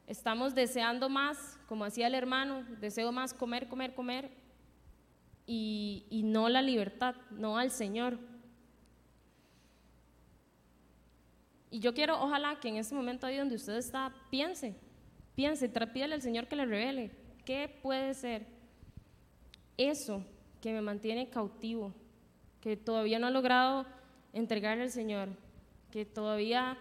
[0.07, 4.31] Estamos deseando más, como hacía el hermano, deseo más comer, comer, comer,
[5.47, 8.19] y, no la libertad, no al Señor.
[11.71, 14.75] Y yo quiero, ojalá que en este momento ahí donde usted está, piense,
[15.35, 17.13] piense, pídale al Señor que le revele
[17.45, 18.47] qué puede ser
[19.77, 20.25] eso
[20.61, 21.93] que me mantiene cautivo,
[22.61, 23.87] que todavía no ha logrado
[24.33, 25.29] entregarle al Señor,
[25.91, 26.79] que todavía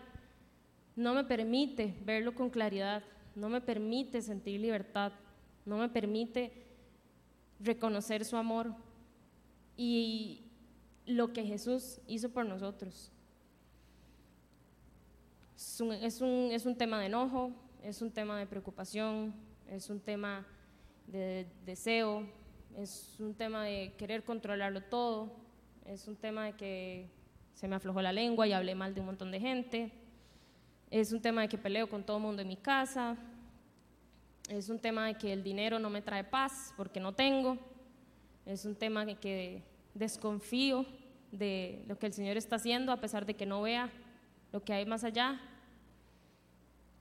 [0.95, 3.03] no me permite verlo con claridad,
[3.35, 5.11] no me permite sentir libertad,
[5.65, 6.64] no me permite
[7.59, 8.73] reconocer su amor
[9.77, 10.43] y
[11.05, 13.11] lo que Jesús hizo por nosotros.
[15.55, 15.91] Es un,
[16.51, 19.33] es un, tema de enojo, es un tema de preocupación,
[19.69, 20.45] es un tema
[21.07, 22.27] de deseo,
[22.75, 25.31] es un tema de querer controlarlo todo,
[25.85, 27.09] es un tema de que
[27.53, 29.91] se me aflojó la lengua y hablé mal de un montón de gente.
[30.91, 33.17] Es un tema de que peleo con todo el mundo en mi casa.
[34.49, 37.57] Es un tema de que el dinero no me trae paz porque no tengo.
[38.45, 39.63] Es un tema de que
[39.95, 40.85] desconfío
[41.31, 43.91] de lo que el Señor está haciendo a pesar de que no vea
[44.51, 45.41] lo que hay más allá.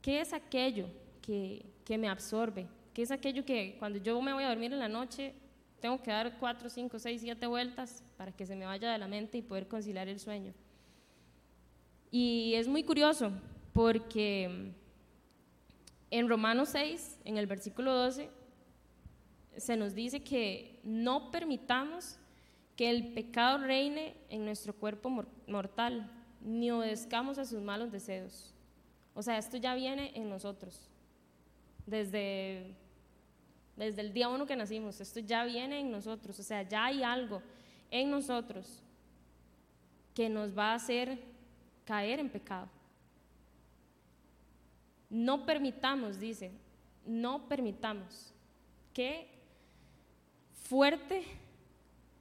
[0.01, 0.87] ¿Qué es aquello
[1.21, 2.67] que, que me absorbe?
[2.95, 5.35] ¿Qué es aquello que cuando yo me voy a dormir en la noche
[5.81, 9.07] tengo que dar cuatro, cinco, seis, siete vueltas para que se me vaya de la
[9.07, 10.55] mente y poder conciliar el sueño?
[12.11, 13.33] Y es muy curioso
[13.75, 14.73] porque
[16.15, 18.31] en Romanos 6, en el versículo 12,
[19.57, 22.19] se nos dice que no permitamos
[22.77, 25.11] que el pecado reine en nuestro cuerpo
[25.49, 26.09] mortal,
[26.41, 28.55] ni obedezcamos a sus malos deseos.
[29.13, 30.89] O sea, esto ya viene en nosotros.
[31.85, 32.77] Desde,
[33.75, 36.39] desde el día uno que nacimos, esto ya viene en nosotros.
[36.39, 37.43] O sea, ya hay algo
[37.91, 38.85] en nosotros
[40.15, 41.19] que nos va a hacer
[41.85, 42.69] caer en pecado.
[45.11, 46.51] No permitamos, dice,
[47.07, 48.33] no permitamos.
[48.93, 49.29] que
[50.53, 51.25] fuerte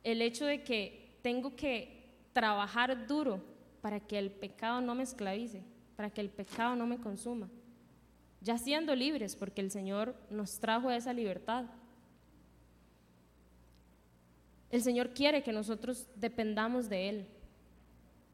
[0.04, 3.42] el hecho de que tengo que trabajar duro
[3.82, 5.62] para que el pecado no me esclavice,
[5.96, 7.48] para que el pecado no me consuma.
[8.42, 11.66] Ya siendo libres, porque el Señor nos trajo esa libertad.
[14.70, 17.28] El Señor quiere que nosotros dependamos de Él.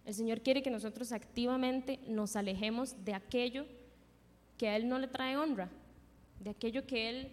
[0.05, 3.67] El Señor quiere que nosotros activamente nos alejemos de aquello
[4.59, 5.69] que a Él no le trae honra,
[6.41, 7.31] de aquello que Él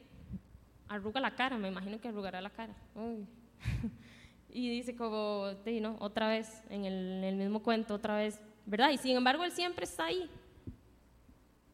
[0.88, 2.72] arruga la cara, me imagino que arrugará la cara.
[4.48, 5.48] y dice como,
[5.82, 8.90] no, otra vez, en el, mismo cuento, otra vez, ¿verdad?
[8.90, 10.30] Y sin embargo, Él siempre está ahí,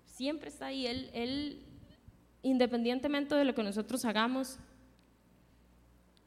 [0.07, 1.63] siempre está ahí, Él, él
[2.43, 4.59] independientemente de lo que nosotros hagamos,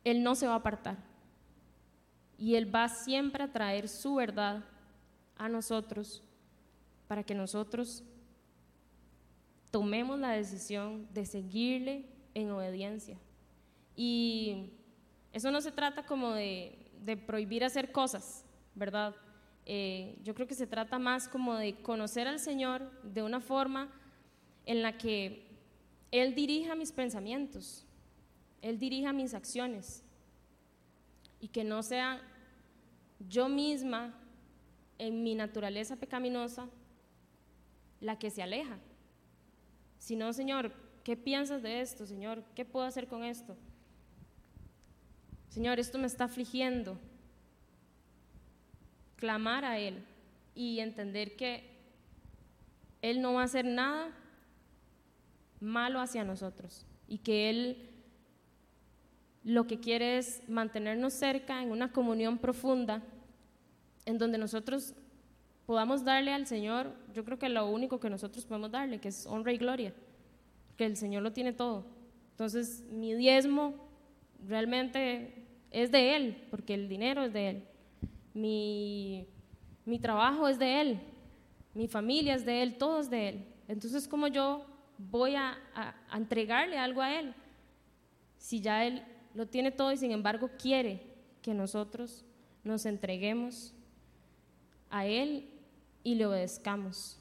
[0.04, 0.98] Él no se va a apartar.
[2.38, 4.64] Y Él va siempre a traer su verdad
[5.36, 6.22] a nosotros
[7.08, 8.04] para que nosotros
[9.76, 13.18] tomemos la decisión de seguirle en obediencia.
[13.94, 14.70] Y
[15.34, 16.80] eso no se trata como de,
[17.28, 19.14] prohibir hacer cosas, ¿verdad?
[19.66, 23.92] Eh, yo creo que se trata más como de conocer al Señor de una forma
[24.66, 25.46] en la que
[26.10, 27.86] Él dirija mis pensamientos,
[28.62, 30.06] Él dirija mis acciones
[31.42, 32.22] y que no sea
[33.28, 34.18] yo misma
[35.00, 36.70] en mi naturaleza pecaminosa
[38.00, 38.80] la que se aleja,
[40.06, 40.72] sino Señor,
[41.04, 42.44] ¿qué piensas de esto, Señor?
[42.54, 43.58] ¿Qué puedo hacer con esto?
[45.50, 47.00] Señor, esto me está afligiendo.
[49.16, 50.06] Clamar a Él
[50.54, 51.64] y entender que
[53.02, 54.12] Él no va a hacer nada
[55.60, 57.90] malo hacia nosotros y que Él
[59.44, 63.02] lo que quiere es mantenernos cerca en una comunión profunda
[64.06, 64.94] en donde nosotros
[65.66, 69.26] podamos darle al Señor, yo creo que lo único que nosotros podemos darle, que es
[69.26, 69.94] honra y gloria,
[70.78, 71.86] que el Señor lo tiene todo.
[72.32, 73.74] Entonces, mi diezmo
[74.48, 77.64] realmente es de Él, porque el dinero es de Él.
[78.34, 79.28] Mi,
[79.86, 81.00] mi trabajo es de Él,
[81.74, 83.46] mi familia es de Él, todo es de Él.
[83.68, 84.66] Entonces, ¿cómo yo
[84.98, 87.34] voy a, a entregarle algo a Él?
[88.38, 89.02] Si ya Él
[89.34, 91.02] lo tiene todo y sin embargo quiere
[91.42, 92.24] que nosotros
[92.64, 93.74] nos entreguemos
[94.90, 95.50] a Él
[96.06, 97.20] y le obedezcamos.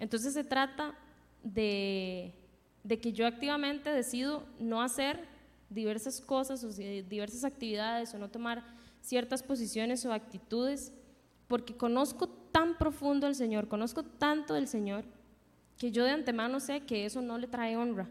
[0.00, 0.98] Entonces se trata
[1.44, 2.34] de
[2.88, 5.20] de que yo activamente decido no hacer
[5.68, 8.64] diversas cosas o diversas actividades o no tomar
[9.02, 10.94] ciertas posiciones o actitudes,
[11.46, 15.04] porque conozco tan profundo al Señor, conozco tanto del Señor,
[15.76, 18.08] que yo de antemano sé que eso no le trae honra.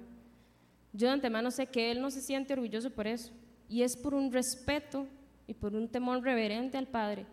[0.94, 3.34] Yo de antemano sé que Él no se siente orgulloso por eso.
[3.68, 5.08] Y es por un respeto
[5.48, 7.26] y por un temor reverente al Padre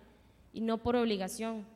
[0.53, 1.67] y no por obligación.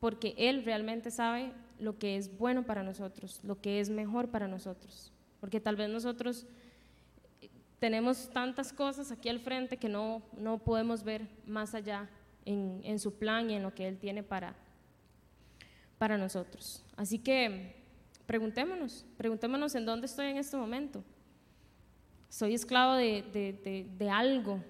[0.00, 4.48] Porque Él realmente sabe lo que es bueno para nosotros, lo que es mejor para
[4.48, 5.12] nosotros.
[5.40, 6.46] Porque tal vez nosotros
[7.40, 12.08] eh, tenemos tantas cosas aquí al frente que no, no podemos ver más allá
[12.44, 14.54] en, en, su plan y en lo que Él tiene para,
[15.98, 16.84] para nosotros.
[16.96, 17.74] Así que
[18.26, 21.02] preguntémonos, preguntémonos en dónde estoy en este momento.
[22.28, 24.60] Soy esclavo de, de, de algo,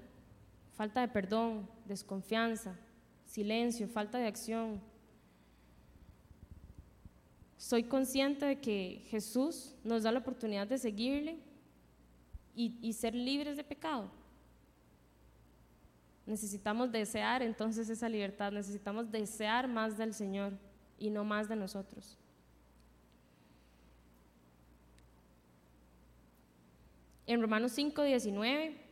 [0.75, 2.77] falta de perdón, desconfianza,
[3.25, 4.81] silencio, falta de acción,
[7.57, 11.39] soy consciente de que Jesús nos da la oportunidad de seguirle
[12.55, 14.11] y, ser libres de pecado.
[16.27, 20.53] Necesitamos desear entonces esa libertad, necesitamos desear más del Señor
[20.99, 22.19] y no más de nosotros.
[27.27, 28.84] En Romanos 5, 19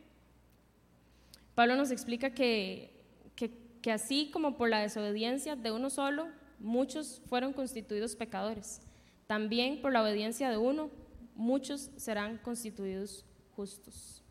[1.55, 2.91] Pablo nos explica que,
[3.35, 3.51] que,
[3.81, 6.27] que así como por la desobediencia de uno solo,
[6.59, 8.81] muchos fueron constituidos pecadores,
[9.27, 10.89] también por la obediencia de uno,
[11.35, 13.25] muchos serán constituidos
[13.55, 14.23] justos.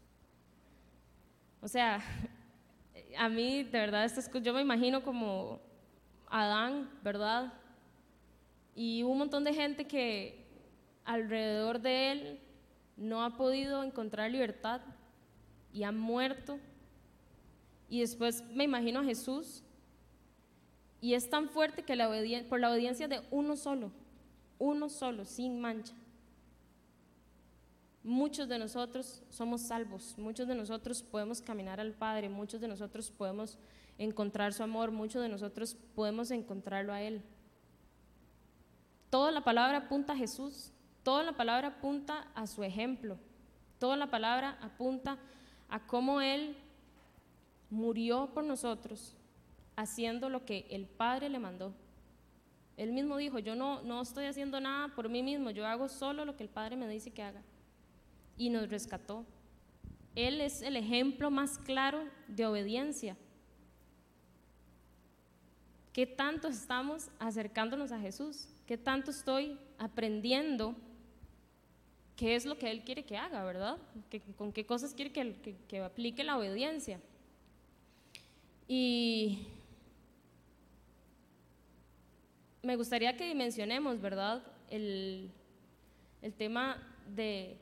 [1.60, 2.02] O sea,
[3.16, 4.10] a mí de verdad,
[4.42, 5.60] yo me imagino como
[6.28, 7.52] Adán, ¿verdad?
[8.74, 10.46] Y un montón de gente que
[11.04, 12.40] alrededor de él
[12.96, 14.80] no ha podido encontrar libertad
[15.72, 16.58] y ha muerto.
[17.92, 19.62] Y después me imagino a Jesús
[21.02, 22.08] y es tan fuerte que la
[22.48, 23.92] por la obediencia de uno solo,
[24.58, 25.92] uno solo, sin mancha.
[28.02, 33.10] Muchos de nosotros somos salvos, muchos de nosotros podemos caminar al Padre, muchos de nosotros
[33.10, 33.58] podemos
[33.98, 37.20] encontrar su amor, muchos de nosotros podemos encontrarlo a Él.
[39.10, 40.72] Toda la palabra apunta a Jesús,
[41.02, 43.18] toda la palabra apunta a su ejemplo,
[43.78, 45.18] toda la palabra apunta
[45.68, 46.56] a cómo Él
[47.72, 49.16] murió por nosotros,
[49.76, 51.72] haciendo lo que el Padre le mandó.
[52.76, 56.26] Él mismo dijo, yo no, no estoy haciendo nada por mí mismo, yo hago solo
[56.26, 57.42] lo que el Padre me dice que haga.
[58.36, 59.24] Y nos rescató.
[60.14, 63.16] Él es el ejemplo más claro de obediencia.
[65.94, 68.48] ¿Qué tanto estamos acercándonos a Jesús?
[68.66, 70.74] ¿Qué tanto estoy aprendiendo
[72.16, 73.78] qué es lo que Él quiere que haga, verdad?
[74.36, 77.00] ¿Con qué cosas quiere que, que, aplique la obediencia?
[78.68, 79.46] Y
[82.62, 84.42] me gustaría que dimensionemos, ¿verdad?
[84.70, 85.30] El,
[86.38, 86.80] tema
[87.14, 87.56] de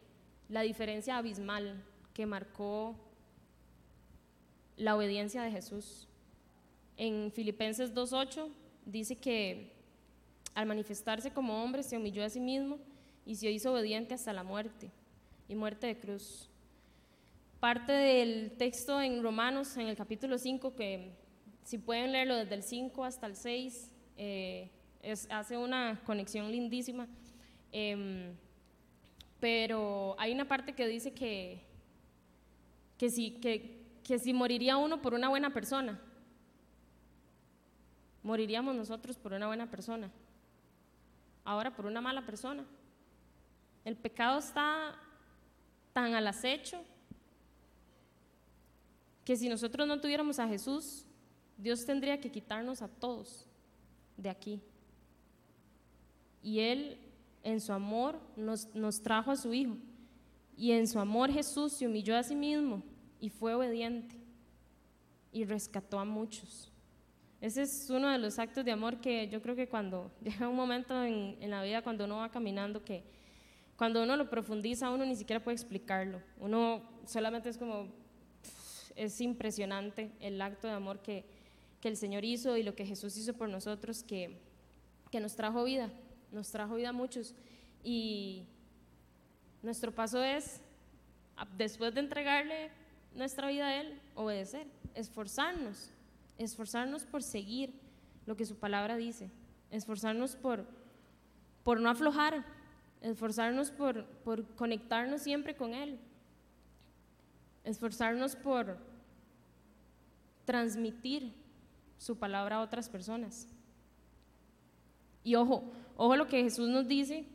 [0.48, 1.82] la diferencia abismal
[2.12, 2.94] que marcó
[4.76, 6.06] la obediencia de Jesús.
[6.98, 8.48] En Filipenses 2.8
[8.84, 9.72] dice que
[10.54, 12.78] al manifestarse como hombre se humilló a sí mismo
[13.24, 14.90] y se hizo obediente hasta la muerte
[15.48, 16.49] y muerte de cruz.
[17.60, 21.12] Parte del texto en Romanos, en el capítulo 5, que
[21.62, 24.70] si pueden leerlo desde el 5 hasta el 6, eh,
[25.28, 27.06] hace una conexión lindísima.
[27.70, 28.34] Em,
[29.40, 31.60] pero hay una parte que dice que,
[32.96, 36.00] que, si, que, que si moriría uno por una buena persona,
[38.22, 40.10] moriríamos nosotros por una buena persona,
[41.44, 42.64] ahora por una mala persona.
[43.84, 44.98] El pecado está
[45.92, 46.82] tan al acecho
[49.30, 51.06] que si nosotros no tuviéramos a Jesús,
[51.56, 53.46] Dios tendría que quitarnos a todos
[54.16, 54.60] de aquí.
[56.42, 56.98] Y Él,
[57.44, 59.76] en su amor, nos, nos trajo a su Hijo.
[60.56, 62.82] Y en su amor Jesús se humilló a sí mismo
[63.20, 64.16] y fue obediente
[65.30, 66.72] y rescató a muchos.
[67.40, 70.56] Ese es uno de los actos de amor que yo creo que cuando llega un
[70.56, 73.04] momento en, la vida, cuando uno va caminando, que
[73.76, 76.20] cuando uno lo profundiza, uno ni siquiera puede explicarlo.
[76.36, 77.99] Uno solamente es como,
[78.96, 81.24] es impresionante el acto de amor que,
[81.80, 84.36] que el Señor hizo y lo que Jesús hizo por nosotros, que,
[85.10, 85.90] que nos trajo vida,
[86.32, 87.34] nos trajo vida a muchos.
[87.82, 88.44] Y
[89.62, 90.60] nuestro paso es,
[91.56, 92.70] después de entregarle
[93.14, 95.90] nuestra vida a Él, obedecer, esforzarnos
[96.40, 97.74] esforzarnos por seguir
[98.26, 99.30] lo que su palabra dice,
[99.70, 100.64] esforzarnos por,
[101.62, 102.44] por no aflojar,
[103.02, 105.98] esforzarnos por, por conectarnos siempre con Él,
[107.70, 108.76] esforzarnos por
[110.44, 111.32] transmitir
[111.98, 113.46] su palabra a otras personas.
[115.22, 115.64] Y ojo,
[115.96, 117.26] ojo lo que Jesús nos dice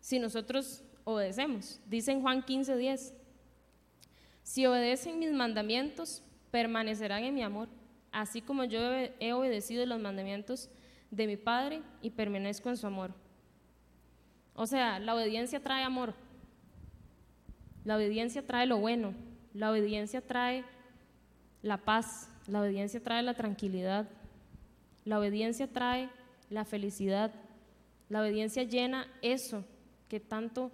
[0.00, 1.80] si nosotros obedecemos.
[1.86, 3.14] Dice en Juan 15, 10,
[4.42, 7.68] si obedecen mis mandamientos, permanecerán en mi amor
[8.12, 8.78] así como yo
[9.18, 10.68] he obedecido los mandamientos
[11.10, 13.12] de mi Padre y permanezco en su amor.
[14.54, 16.14] O sea, la obediencia trae amor.
[17.84, 19.14] La obediencia trae lo bueno.
[19.54, 20.64] La obediencia trae
[21.62, 22.28] la paz.
[22.46, 24.08] La obediencia trae la tranquilidad.
[25.04, 26.08] La obediencia trae
[26.50, 27.32] la felicidad.
[28.08, 29.64] La obediencia llena eso
[30.08, 30.70] que tanto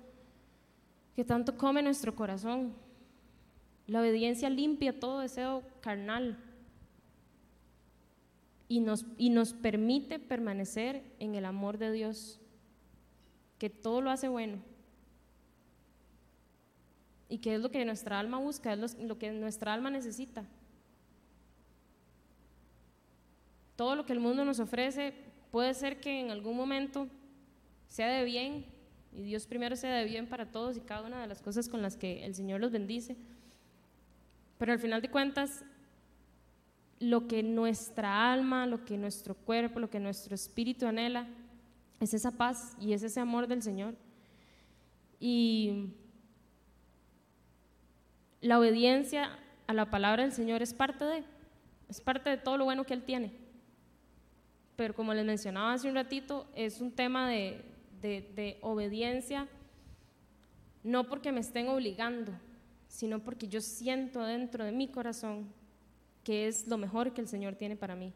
[1.18, 2.72] que tanto come nuestro corazón.
[3.88, 6.38] La obediencia limpia todo deseo carnal
[8.68, 12.38] y nos, y nos permite permanecer en el amor de Dios,
[13.58, 14.58] que todo lo hace bueno.
[17.28, 20.44] Y que es lo que nuestra alma busca, es lo, que nuestra alma necesita.
[23.76, 25.12] Todo lo que el mundo nos ofrece
[25.50, 27.08] puede ser que en algún momento
[27.86, 28.66] sea de bien,
[29.12, 31.82] y Dios primero sea de bien para todos y cada una de las cosas con
[31.82, 33.16] las que el Señor los bendice.
[34.58, 35.64] Pero al final de cuentas,
[37.00, 41.26] lo que nuestra alma, lo que nuestro cuerpo, lo que nuestro espíritu anhela,
[42.00, 43.94] es esa paz y es ese amor del Señor.
[45.20, 45.92] Y
[48.40, 51.24] la obediencia a la palabra del Señor es parte de,
[51.88, 53.32] es parte de todo lo bueno que Él tiene.
[54.76, 57.64] Pero como les mencionaba hace un ratito, es un tema de,
[58.00, 59.48] de obediencia,
[60.84, 62.32] no porque me estén obligando,
[62.86, 65.52] sino porque yo siento dentro de mi corazón
[66.22, 68.12] que es lo mejor que el Señor tiene para mí.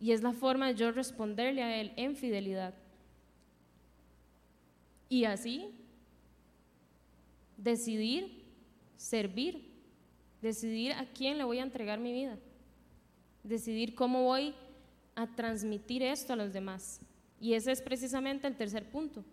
[0.00, 2.74] Y es la forma de yo responderle a Él en fidelidad.
[5.10, 5.74] Y así
[7.62, 8.40] decidir
[8.96, 9.70] servir,
[10.42, 12.38] decidir a quién le voy a entregar mi vida,
[13.42, 14.54] decidir cómo voy
[15.14, 17.00] a transmitir esto a los demás.
[17.40, 19.24] Y ese es precisamente el tercer punto,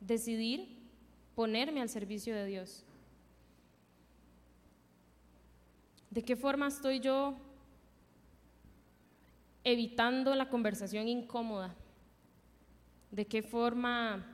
[0.00, 0.68] decidir
[1.34, 2.84] ponerme al servicio de Dios.
[6.10, 7.36] ¿De qué forma estoy yo
[9.64, 11.74] evitando la conversación incómoda?
[13.10, 14.24] ¿De qué forma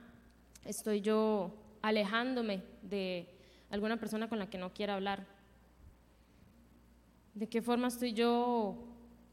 [0.65, 3.30] estoy yo alejándome de
[3.71, 5.25] alguna persona con la que no quiera hablar?
[7.33, 8.75] ¿De qué forma estoy yo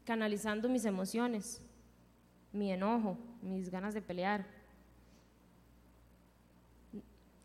[0.05, 1.61] canalizando mis emociones,
[2.51, 4.45] mi enojo, mis ganas de pelear?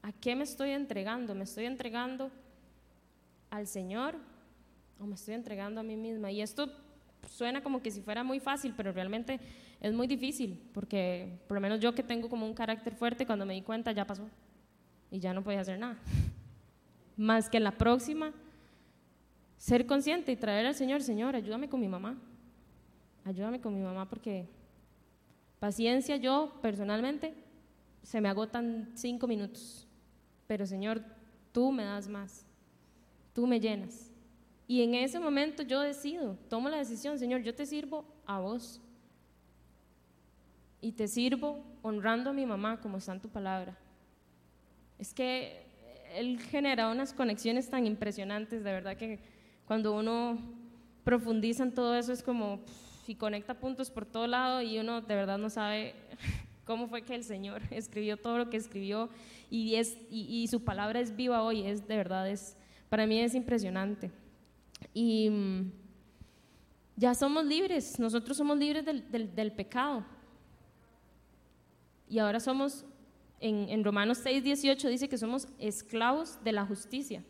[0.02, 1.34] ¿A qué me estoy entregando?
[1.34, 2.30] ¿Me estoy entregando
[3.50, 4.16] al Señor
[5.00, 6.30] o me estoy entregando a mí misma?
[6.30, 6.70] Y esto
[7.28, 9.40] suena como que si fuera muy fácil, pero realmente
[9.80, 13.44] es muy difícil, porque por lo menos yo que tengo como un carácter fuerte, cuando
[13.46, 14.28] me di cuenta ya pasó
[15.10, 15.98] y ya no podía hacer nada.
[17.16, 18.32] Más que en la próxima,
[19.56, 22.18] ser consciente y traer al Señor, Señor, ayúdame con mi mamá,
[23.24, 24.48] ayúdame con mi mamá porque
[25.58, 27.34] paciencia yo personalmente
[28.02, 29.86] se me agotan cinco minutos,
[30.46, 31.02] pero Señor,
[31.52, 32.44] tú me das más,
[33.32, 34.10] tú me llenas.
[34.66, 38.80] Y en ese momento yo decido, tomo la decisión, Señor, yo te sirvo a vos.
[40.80, 43.76] Y te sirvo honrando a mi mamá como está en tu palabra.
[44.98, 45.63] Es que
[46.14, 49.18] Él genera unas conexiones tan impresionantes, de verdad que
[49.66, 50.38] cuando uno
[51.02, 52.60] profundiza en todo eso es como
[53.06, 55.94] y conecta puntos por todo lado y uno de verdad no sabe
[56.64, 59.10] cómo fue que el Señor escribió todo lo que escribió
[59.50, 62.56] y, es, y, su palabra es viva hoy, es de verdad, es,
[62.88, 64.10] para mí es impresionante.
[64.92, 65.70] Y mm,
[66.96, 70.04] ya somos libres, nosotros somos libres del, del, del pecado.
[72.08, 72.84] Y ahora somos
[73.46, 77.22] en, Romanos 6, 18 dice que somos esclavos de la justicia.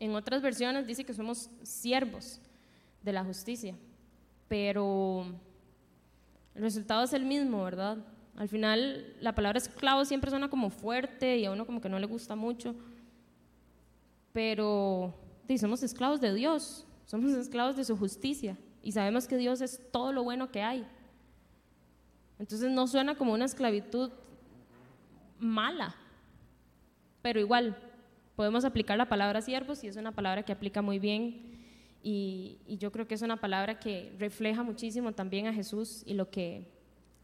[0.00, 2.40] En otras versiones dice que somos siervos
[3.04, 3.76] de la justicia.
[4.48, 5.24] Pero
[6.56, 7.98] el resultado es el mismo, ¿verdad?
[8.34, 12.00] Al final la palabra esclavo siempre suena como fuerte y a uno como que no
[12.00, 12.74] le gusta mucho.
[14.32, 15.14] Pero
[15.60, 20.12] somos esclavos de Dios, somos esclavos de su justicia y sabemos que Dios es todo
[20.12, 20.84] lo bueno que hay.
[22.40, 24.10] Entonces no suena como una esclavitud
[25.38, 25.94] mala,
[27.22, 27.76] pero igual
[28.36, 31.58] podemos aplicar la palabra siervos y es una palabra que aplica muy bien
[32.02, 36.30] y, yo creo que es una palabra que refleja muchísimo también a Jesús y lo
[36.30, 36.68] que,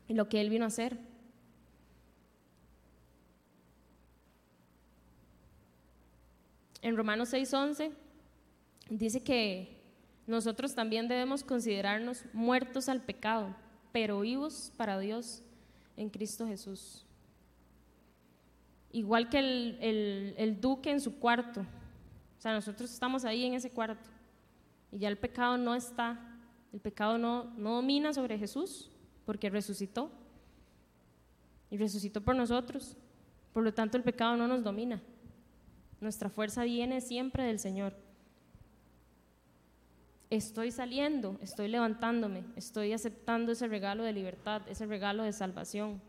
[0.08, 0.98] y lo que Él vino a hacer.
[6.82, 7.92] En Romanos 6:11
[8.90, 9.80] dice que
[10.26, 13.54] nosotros también debemos considerarnos muertos al pecado,
[13.92, 15.42] pero vivos para Dios
[15.96, 17.03] en Cristo Jesús
[18.94, 19.38] igual que
[20.38, 21.60] el, duque en su cuarto.
[21.60, 24.08] O sea, nosotros estamos ahí en ese cuarto
[24.92, 26.38] y ya el pecado no está,
[26.72, 28.90] el pecado no, no domina sobre Jesús
[29.26, 30.10] porque resucitó
[31.70, 32.96] y resucitó por nosotros.
[33.52, 35.02] Por lo tanto, el pecado no nos domina.
[36.00, 37.96] Nuestra fuerza viene siempre del Señor.
[40.30, 46.00] Estoy saliendo, estoy levantándome, estoy aceptando ese regalo de libertad, ese regalo de salvación.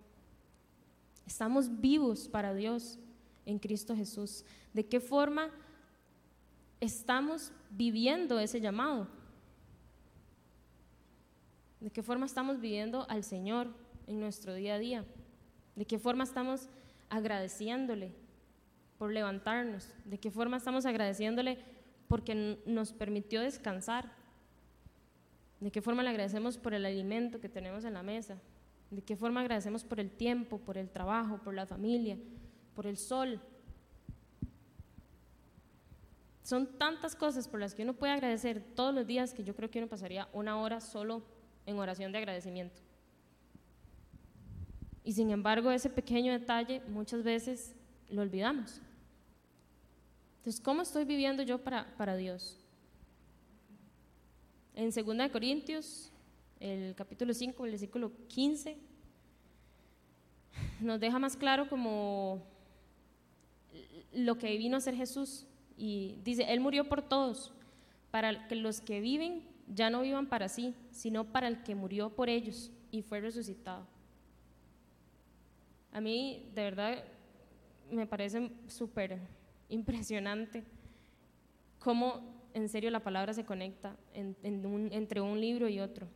[1.25, 2.99] Estamos vivos para Dios
[3.45, 4.43] en Cristo Jesús.
[4.73, 5.49] ¿De qué forma
[6.79, 9.07] estamos viviendo ese llamado?
[11.79, 13.67] ¿De qué forma estamos viviendo al Señor
[14.07, 15.05] en nuestro día a día?
[15.75, 16.69] ¿De qué forma estamos
[17.09, 18.13] agradeciéndole
[18.97, 19.89] por levantarnos?
[20.05, 21.59] ¿De qué forma estamos agradeciéndole
[22.07, 24.11] porque nos permitió descansar?
[25.59, 28.37] ¿De qué forma le agradecemos por el alimento que tenemos en la mesa?
[28.91, 32.17] ¿De qué forma agradecemos por el tiempo, por el trabajo, por la familia,
[32.75, 33.41] por el sol?
[36.43, 39.71] Son tantas cosas por las que uno puede agradecer todos los días que yo creo
[39.71, 41.23] que uno pasaría una hora solo
[41.65, 42.81] en oración de agradecimiento.
[45.03, 47.75] Y sin embargo, ese pequeño detalle muchas veces
[48.09, 48.81] lo olvidamos.
[50.37, 52.59] Entonces, ¿cómo estoy viviendo yo para, para Dios?
[54.75, 56.11] En 2 Corintios
[56.65, 58.75] el capítulo 5, el versículo 15,
[60.79, 62.41] nos deja más claro como
[64.11, 65.45] lo que vino a ser Jesús.
[65.77, 67.53] Y dice, Él murió por todos,
[68.09, 72.09] para que los que viven ya no vivan para sí, sino para el que murió
[72.09, 73.85] por ellos y fue resucitado.
[75.91, 77.03] A mí, de verdad,
[77.91, 79.19] me parece súper
[79.69, 80.63] impresionante
[81.77, 82.21] cómo
[82.55, 86.07] en serio la palabra se conecta entre un libro y otro.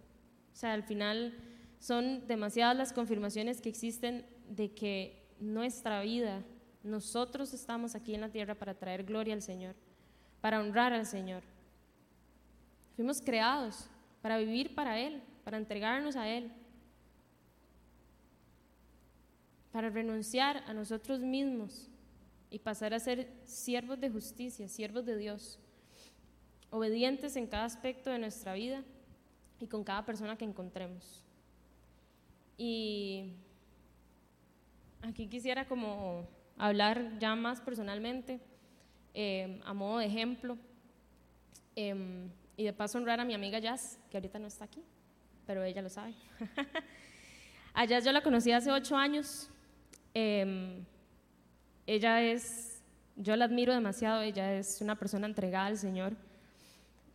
[0.53, 1.33] O sea, al final
[1.79, 6.43] son demasiadas las confirmaciones que existen de que nuestra vida,
[6.83, 9.75] nosotros estamos aquí en la tierra para traer gloria al Señor,
[10.41, 11.43] para honrar al Señor.
[12.95, 13.87] Fuimos creados
[14.21, 16.51] para vivir para Él, para entregarnos a Él,
[19.71, 21.89] para renunciar a nosotros mismos
[22.49, 25.59] y pasar a ser siervos de justicia, siervos de Dios,
[26.71, 28.83] obedientes en cada aspecto de nuestra vida
[29.59, 31.23] y con cada persona que encontremos.
[32.57, 33.33] Y
[35.01, 38.39] aquí quisiera como hablar ya más personalmente,
[39.13, 40.57] eh, a modo de ejemplo,
[41.75, 44.83] em, y de paso honrar a mi amiga Jazz, que ahorita no está aquí,
[45.45, 46.13] pero ella lo sabe.
[47.73, 49.49] a Jazz yo la conocí hace ocho años.
[50.13, 50.83] Em,
[51.87, 52.83] ella es,
[53.15, 56.13] yo la admiro demasiado, ella es una persona entregada al Señor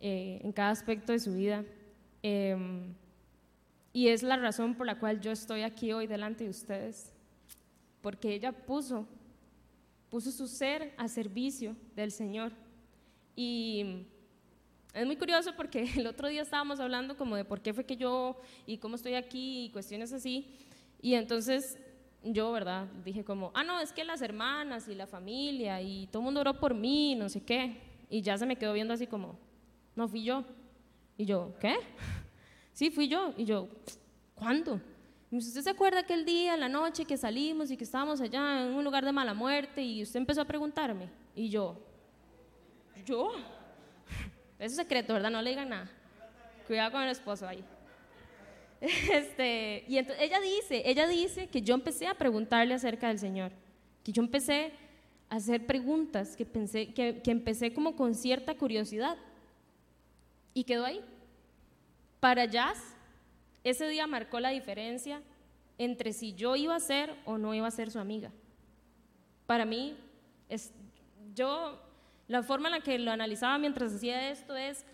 [0.01, 1.63] eh, en cada aspecto de su vida.
[2.27, 2.95] Em,
[3.93, 7.13] y es la razón por la cual yo estoy aquí hoy delante de ustedes,
[8.01, 9.07] porque ella puso,
[10.09, 12.51] puso su ser a servicio del Señor.
[13.35, 14.07] Y
[14.91, 17.95] es muy curioso porque el otro día estábamos hablando como de por qué fue que
[17.95, 20.47] yo y cómo estoy aquí y cuestiones así.
[21.03, 21.77] Y entonces
[22.23, 22.87] yo, ¿verdad?
[23.03, 26.41] Dije como, ah, no, es que las hermanas y la familia y todo el mundo
[26.41, 27.83] oró por mí, no sé qué.
[28.09, 29.37] Y ya se me quedó viendo así como,
[29.95, 30.43] no fui yo.
[31.17, 31.75] Y yo, ¿qué?
[32.73, 33.33] Sí, fui yo.
[33.37, 33.69] Y yo,
[34.33, 34.81] ¿cuándo?
[35.31, 38.73] Y ¿Usted se acuerda aquel día, la noche que salimos y que estábamos allá en
[38.73, 41.09] un lugar de mala muerte y usted empezó a preguntarme?
[41.35, 41.77] Y yo,
[43.05, 43.31] ¿yo?
[44.57, 45.31] Eso es secreto, ¿verdad?
[45.31, 45.89] No le digan nada.
[46.67, 47.63] Cuidado con el esposo ahí.
[48.81, 53.51] Este, y entonces ella dice, ella dice que yo empecé a preguntarle acerca del Señor,
[54.03, 54.73] que yo empecé
[55.29, 59.17] a hacer preguntas, que, pensé, que, que empecé como con cierta curiosidad.
[60.55, 61.01] Y quedó ahí.
[62.19, 62.81] Para Jazz,
[63.63, 65.21] ese día marcó la diferencia
[65.77, 68.31] entre si yo iba a ser o no iba a ser su amiga.
[69.45, 69.95] Para mí,
[70.49, 70.73] es,
[71.35, 71.79] yo,
[72.27, 74.85] la forma en la que lo analizaba mientras hacía esto es,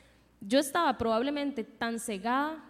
[0.42, 2.66] yo estaba probablemente tan cegada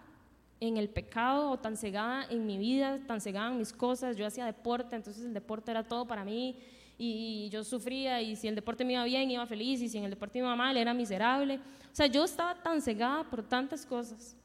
[0.59, 4.27] en el pecado o tan cegada en mi vida, tan cegada en mis cosas, yo
[4.27, 6.59] hacía deporte, entonces el deporte era todo para mí
[6.97, 10.03] y yo sufría y si el deporte me iba bien, iba feliz y si en
[10.03, 11.59] el deporte me iba mal, era miserable.
[11.91, 14.35] O sea, yo estaba tan cegada por tantas cosas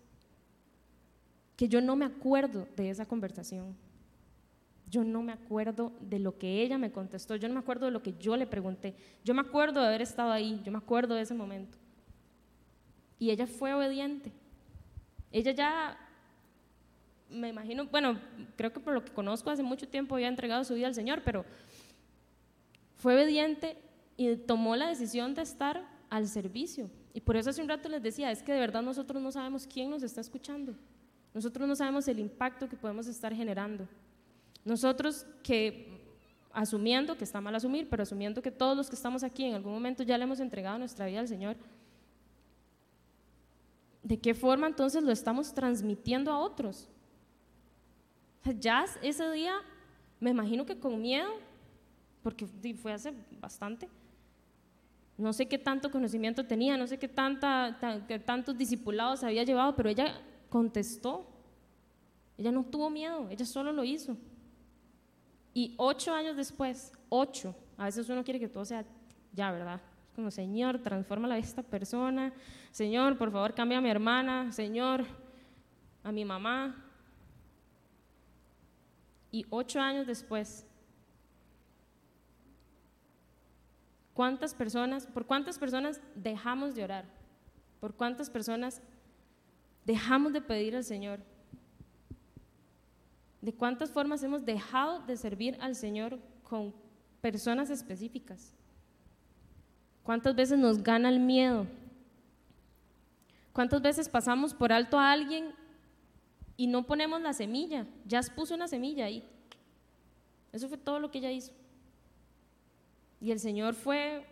[1.57, 3.75] que yo no me acuerdo de esa conversación.
[4.89, 7.93] Yo no me acuerdo de lo que ella me contestó, yo no me acuerdo de
[7.93, 8.95] lo que yo le pregunté.
[9.25, 11.77] Yo me acuerdo de haber estado ahí, yo me acuerdo de ese momento.
[13.19, 14.33] Y ella fue obediente.
[15.33, 15.99] Ella ya,
[17.29, 18.19] me imagino, bueno,
[18.57, 21.23] creo que por lo que conozco hace mucho tiempo había entregado su vida al Señor,
[21.25, 21.45] pero
[22.97, 23.77] fue obediente
[24.17, 26.91] y tomó la decisión de estar al servicio.
[27.15, 29.67] Y por eso hace un rato les decía, es que de verdad nosotros no sabemos
[29.67, 30.75] quién nos está escuchando.
[31.33, 33.87] Nosotros no sabemos el impacto que podemos estar generando.
[34.65, 36.01] Nosotros que,
[36.53, 39.73] asumiendo, que está mal asumir, pero asumiendo que todos los que estamos aquí en algún
[39.73, 41.57] momento ya le hemos entregado nuestra vida al Señor,
[44.03, 46.89] ¿de qué forma entonces lo estamos transmitiendo a otros?
[48.61, 49.55] Ya ese día,
[50.21, 51.31] me imagino que con miedo,
[52.27, 53.89] porque fue hace bastante,
[55.17, 59.77] no sé qué tanto conocimiento tenía, no sé qué, tanta, qué tantos discipulados había llevado,
[59.77, 60.21] pero ella
[60.51, 61.25] contestó.
[62.37, 64.17] Ella no tuvo miedo, ella solo lo hizo.
[65.55, 68.85] Y ocho años después, ocho, a veces uno quiere que todo sea
[69.33, 69.81] ya, ¿verdad?
[70.17, 72.33] Como, Señor, transforma de esta persona.
[72.73, 74.51] Señor, por favor, cambia a mi hermana.
[74.51, 75.05] Señor,
[76.03, 76.75] a mi mamá.
[79.31, 80.66] Y ocho años después,
[84.17, 87.05] ¿cuántas personas, por cuántas personas dejamos de orar?
[87.81, 88.81] ¿Por cuántas personas
[89.85, 91.21] dejamos de pedir al Señor?
[93.43, 96.75] ¿De cuántas formas hemos dejado de servir al Señor con
[97.21, 98.55] personas específicas?
[100.03, 101.67] ¿Cuántas veces nos gana el miedo?
[103.53, 105.53] ¿Cuántas veces pasamos por alto a alguien
[106.57, 107.87] y no ponemos la semilla?
[108.07, 109.23] Ya puso una semilla ahí.
[110.53, 111.53] Eso fue todo lo que ella hizo.
[113.21, 114.25] Y el Señor fue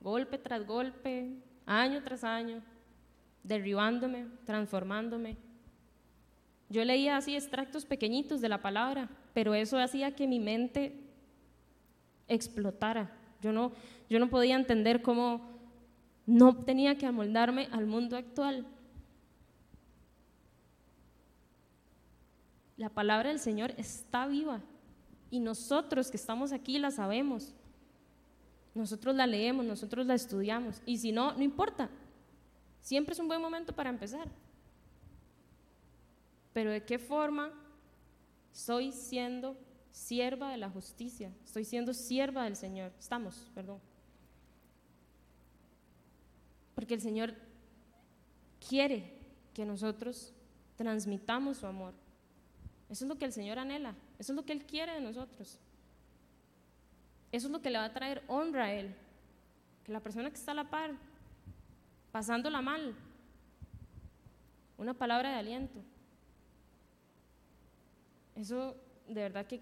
[0.00, 1.30] golpe tras golpe,
[1.64, 2.62] año tras año,
[3.42, 5.36] derribándome, transformándome.
[6.68, 11.00] Yo leía así extractos pequeñitos de la palabra, pero eso hacía que mi mente
[12.28, 13.72] explotara Yo no,
[14.10, 15.40] yo no podía entender cómo
[16.26, 18.66] no tenía que amoldarme al mundo actual.
[22.76, 24.60] La palabra del Señor está viva
[25.30, 27.54] y nosotros que estamos aquí la sabemos.
[28.74, 31.88] Nosotros la leemos, nosotros la estudiamos y si no, no importa.
[32.80, 34.28] Siempre es un buen momento para empezar.
[36.52, 37.52] Pero ¿de qué forma
[38.52, 39.56] estoy siendo
[39.90, 41.32] sierva de la justicia?
[41.44, 42.92] Estoy siendo sierva del Señor.
[42.98, 43.80] Estamos, perdón.
[46.74, 47.34] Porque el Señor
[48.68, 49.18] quiere
[49.54, 50.32] que nosotros
[50.76, 51.94] transmitamos su amor.
[52.88, 55.58] Eso es lo que el Señor anhela, eso es lo que Él quiere de nosotros.
[57.32, 58.94] Eso es lo que le va a traer honra a Él.
[59.84, 60.92] Que la persona que está a la par,
[62.12, 62.94] pasándola mal,
[64.78, 65.80] una palabra de aliento.
[68.34, 69.60] Eso de verdad que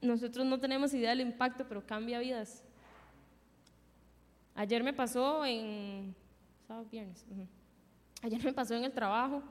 [0.00, 2.62] nosotros no tenemos idea del impacto, pero cambia vidas.
[4.54, 6.14] Ayer me pasó en.
[6.90, 7.24] viernes.
[8.22, 9.42] Ayer me pasó en el trabajo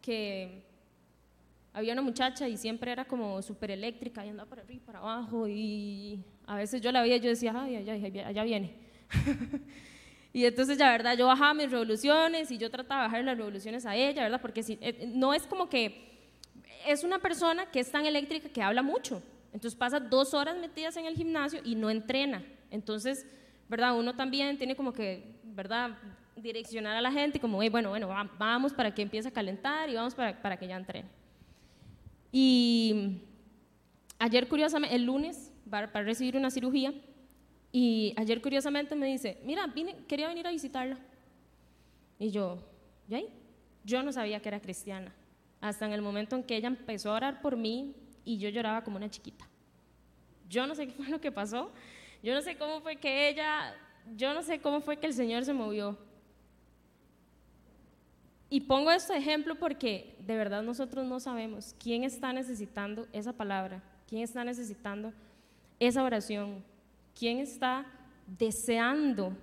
[0.00, 0.65] que
[1.76, 4.98] había una muchacha y siempre era como súper eléctrica y andaba para arriba y para
[4.98, 8.72] abajo y a veces yo la veía y yo decía, ay, allá, allá viene.
[10.32, 11.18] y entonces ya, ¿verdad?
[11.18, 14.40] Yo bajaba mis revoluciones y yo trataba de bajar las revoluciones a ella, ¿verdad?
[14.40, 16.30] Porque si, eh, no es como que
[16.86, 19.22] es una persona que es tan eléctrica que habla mucho.
[19.52, 22.42] Entonces pasa dos horas metidas en el gimnasio y no entrena.
[22.70, 23.26] Entonces,
[23.68, 23.94] ¿verdad?
[23.98, 25.90] Uno también tiene como que, ¿verdad?
[26.36, 28.08] Direccionar a la gente como, bueno, bueno,
[28.38, 31.25] vamos para que empiece a calentar y vamos para, para que ya entrene.
[32.32, 33.22] Y
[34.18, 36.92] ayer, curiosamente, el lunes, para, recibir una cirugía,
[37.72, 40.98] y ayer, curiosamente, me dice, mira, vine, quería venir a visitarla.
[42.18, 42.58] Y yo,
[43.08, 43.28] ¿y ahí?
[43.84, 45.14] Yo no sabía que era cristiana,
[45.60, 48.82] hasta en el momento en que ella empezó a orar por mí y yo lloraba
[48.82, 49.46] como una chiquita.
[50.48, 51.70] Yo no sé qué fue lo que pasó,
[52.22, 53.74] yo no sé cómo fue que ella,
[54.16, 55.98] yo no sé cómo fue que el Señor se movió,
[58.48, 63.82] y pongo este ejemplo porque de verdad nosotros no sabemos quién está necesitando esa palabra,
[64.08, 65.12] quién está necesitando
[65.80, 66.64] esa oración,
[67.18, 67.86] quién está
[68.38, 69.36] deseando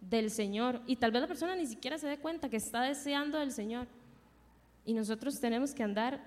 [0.00, 0.80] del Señor.
[0.86, 3.88] Y tal vez la persona ni siquiera se dé cuenta que está deseando del Señor.
[4.84, 6.22] Y nosotros tenemos que andar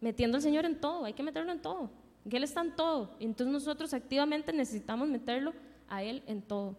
[0.00, 1.90] metiendo al Señor en todo, hay que meterlo en todo,
[2.28, 3.16] que Él está en todo.
[3.20, 5.52] Entonces nosotros activamente necesitamos meterlo
[5.88, 6.76] a Él en todo,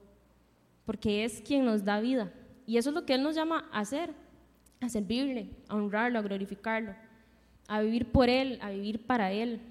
[0.85, 2.31] porque es quien nos da vida.
[2.65, 4.13] Y eso es lo que Él nos llama a hacer
[4.79, 6.95] a servirle, a honrarlo, a glorificarlo,
[7.67, 9.61] a vivir por Él, a vivir para Él.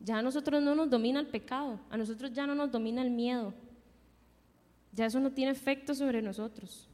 [0.00, 3.10] Ya a nosotros no nos domina el pecado, a nosotros ya no nos domina el
[3.10, 3.52] miedo,
[4.92, 6.88] ya eso no tiene efecto sobre nosotros.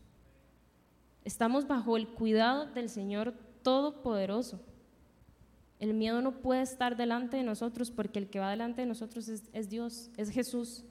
[1.24, 4.60] Estamos bajo el cuidado del Señor Todopoderoso.
[5.80, 9.28] El miedo no puede estar delante de nosotros porque el que va delante de nosotros
[9.28, 10.84] es, es Dios, es Jesús.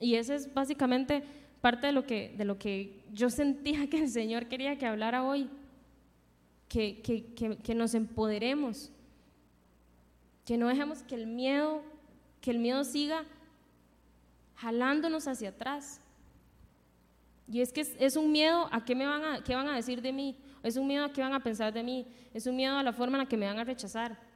[0.00, 1.22] Y ese es básicamente
[1.60, 5.24] parte de lo que, de lo que yo sentía que el Señor quería que hablara
[5.24, 5.48] hoy,
[6.68, 8.90] que, que, nos empoderemos,
[10.44, 11.82] que no dejemos que el miedo,
[12.40, 13.24] que el miedo siga
[14.56, 16.00] jalándonos hacia atrás.
[17.50, 20.02] Y es que es, un miedo a qué, me van a, qué van a decir
[20.02, 22.76] de mí, es un miedo a qué van a pensar de mí, es un miedo
[22.76, 24.27] a la forma en la que me van a rechazar.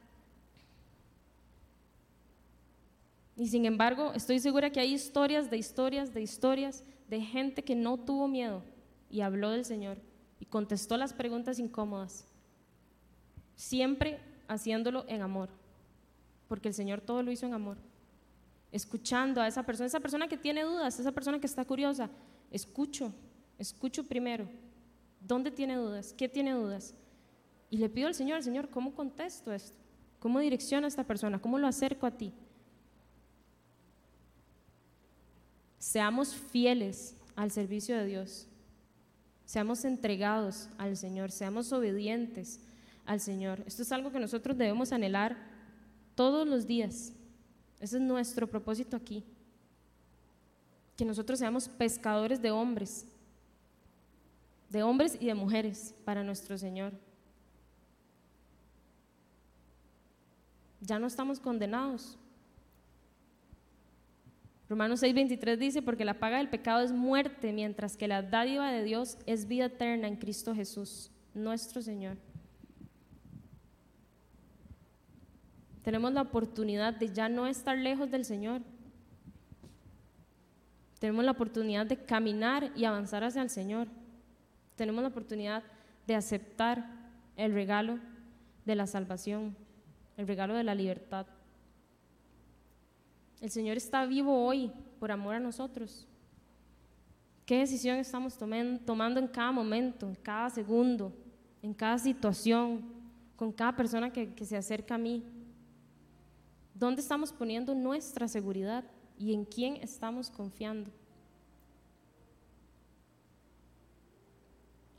[3.35, 7.75] Y sin embargo, estoy segura que hay historias de historias de historias de gente que
[7.75, 8.63] no tuvo miedo
[9.09, 9.97] y habló del Señor
[10.39, 12.25] y contestó las preguntas incómodas,
[13.55, 15.49] siempre haciéndolo en amor,
[16.47, 17.77] porque el Señor todo lo hizo en amor.
[18.71, 22.09] Escuchando a esa persona, esa persona que tiene dudas, esa persona que está curiosa,
[22.51, 23.13] escucho,
[23.57, 24.47] escucho primero.
[25.19, 26.13] ¿Dónde tiene dudas?
[26.13, 26.95] ¿Qué tiene dudas?
[27.69, 29.77] Y le pido al Señor, Señor, ¿cómo contesto esto?
[30.19, 31.39] ¿Cómo direcciono a esta persona?
[31.39, 32.33] ¿Cómo lo acerco a ti?
[35.93, 38.47] Seamos fieles al servicio de Dios.
[39.45, 42.59] Seamos entregados al Señor, seamos obedientes
[43.05, 43.61] al Señor.
[43.67, 45.37] Esto es algo que nosotros debemos anhelar
[46.15, 47.13] todos los días.
[47.79, 49.23] Ese es nuestro propósito aquí.
[50.97, 53.05] Que nosotros seamos pescadores de hombres,
[54.71, 56.91] de hombres y de mujeres para nuestro Señor.
[60.81, 62.17] Ya no estamos condenados,
[64.69, 68.83] Romanos 6:23 dice, porque la paga del pecado es muerte, mientras que la dádiva de
[68.83, 72.17] Dios es vida eterna en Cristo Jesús, nuestro Señor.
[75.83, 78.61] Tenemos la oportunidad de ya no estar lejos del Señor.
[80.99, 83.89] Tenemos la oportunidad de caminar y avanzar hacia el Señor.
[84.77, 85.61] Tenemos la oportunidad
[86.07, 86.87] de aceptar
[87.35, 87.99] el regalo
[88.65, 89.55] de la salvación.
[90.15, 91.25] el regalo de la libertad.
[93.43, 94.71] El Señor está vivo hoy
[95.01, 96.07] por amor a nosotros.
[97.45, 101.11] ¿Qué decisión estamos tomando en cada momento, en cada segundo,
[101.61, 102.85] en cada situación,
[103.35, 105.25] con cada persona que, se acerca a mí?
[106.73, 108.85] ¿Dónde estamos poniendo nuestra seguridad
[109.19, 110.89] y en quién estamos confiando?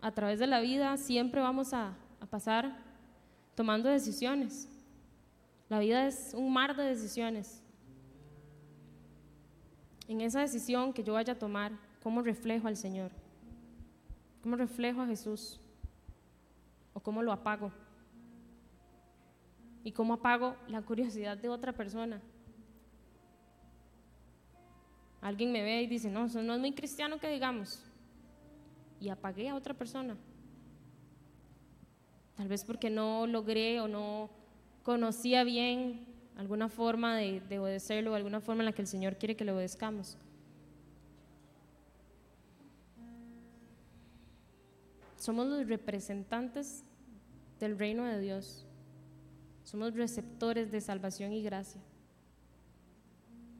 [0.02, 1.96] A través de la vida siempre vamos a
[2.28, 2.76] pasar
[3.54, 4.68] tomando decisiones.
[5.70, 7.63] La vida es un mar de decisiones.
[10.06, 13.10] En esa decisión que yo vaya a tomar, ¿cómo reflejo al Señor?
[14.42, 15.60] ¿Cómo reflejo a Jesús?
[16.92, 17.72] ¿O cómo lo apago?
[19.82, 22.20] ¿Y cómo apago la curiosidad de otra persona?
[25.22, 27.82] Alguien me ve y dice, no, eso no es muy cristiano que digamos.
[29.00, 30.16] Y apagué a otra persona.
[32.36, 34.28] Tal vez porque no logré o no
[34.82, 39.36] conocía bien alguna forma de, de obedecerlo, alguna forma en la que el Señor quiere
[39.36, 40.18] que le obedezcamos.
[45.16, 46.84] Somos los representantes
[47.58, 48.66] del reino de Dios.
[49.62, 51.80] Somos receptores de salvación y gracia.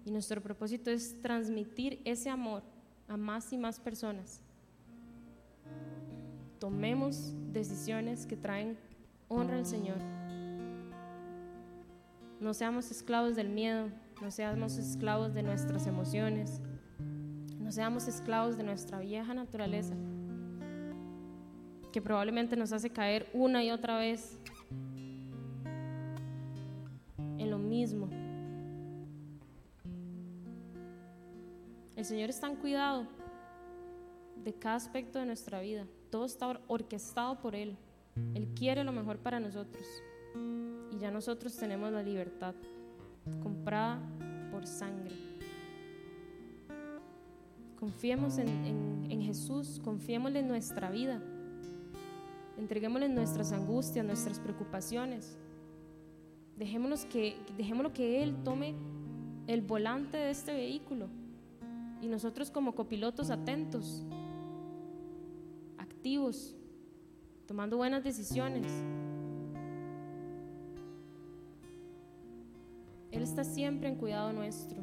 [0.05, 2.63] Y nuestro propósito es transmitir ese amor
[3.09, 4.41] a más y más personas.
[6.59, 8.77] Tomemos decisiones que traen
[9.29, 9.97] honra al Señor.
[12.45, 13.89] No seamos esclavos del miedo,
[14.21, 16.61] no seamos esclavos de nuestras emociones,
[17.59, 19.95] no seamos esclavos de nuestra vieja naturaleza,
[21.91, 24.39] que probablemente nos hace caer una y otra vez
[27.39, 28.11] en lo mismo.
[31.97, 33.07] El Señor está en cuidado
[34.45, 35.87] de cada aspecto de nuestra vida.
[36.11, 37.79] Todo está orquestado por Él.
[38.35, 39.87] Él quiere lo mejor para nosotros
[40.95, 42.55] y ya nosotros tenemos la libertad
[43.43, 44.01] comprada
[44.51, 45.11] por sangre.
[47.79, 51.21] Confiemos en, en, Jesús, confiémosle en nuestra vida,
[52.57, 55.37] entreguémosle nuestras angustias, nuestras preocupaciones.
[56.57, 58.75] Dejémonos que, dejémoslo que Él tome
[59.47, 61.09] el volante de este vehículo
[62.01, 64.05] y nosotros como copilotos atentos,
[65.79, 66.55] activos,
[67.47, 68.71] tomando buenas decisiones.
[73.15, 74.83] Él está siempre en cuidado nuestro.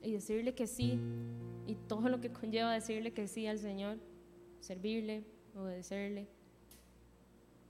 [0.00, 1.00] Y decirle que sí,
[1.66, 3.98] y todo lo que conlleva decirle que sí al Señor,
[4.60, 5.24] servirle,
[5.56, 6.28] obedecerle,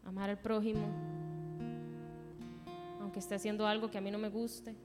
[0.05, 0.87] amar al prójimo,
[3.01, 4.77] aunque esté haciendo algo que a mí no me guste,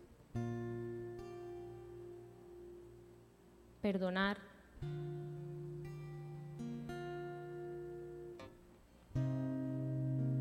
[3.82, 4.38] perdonar.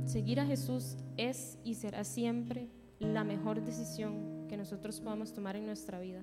[0.06, 2.68] Seguir a Jesús es y será siempre
[3.00, 6.22] la mejor decisión que nosotros podamos tomar en nuestra vida.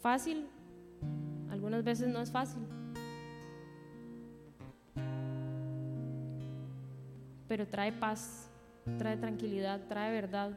[0.00, 0.46] Fácil,
[1.50, 2.62] algunas veces no es fácil,
[7.48, 8.48] pero trae paz,
[8.98, 10.56] trae tranquilidad, trae verdad,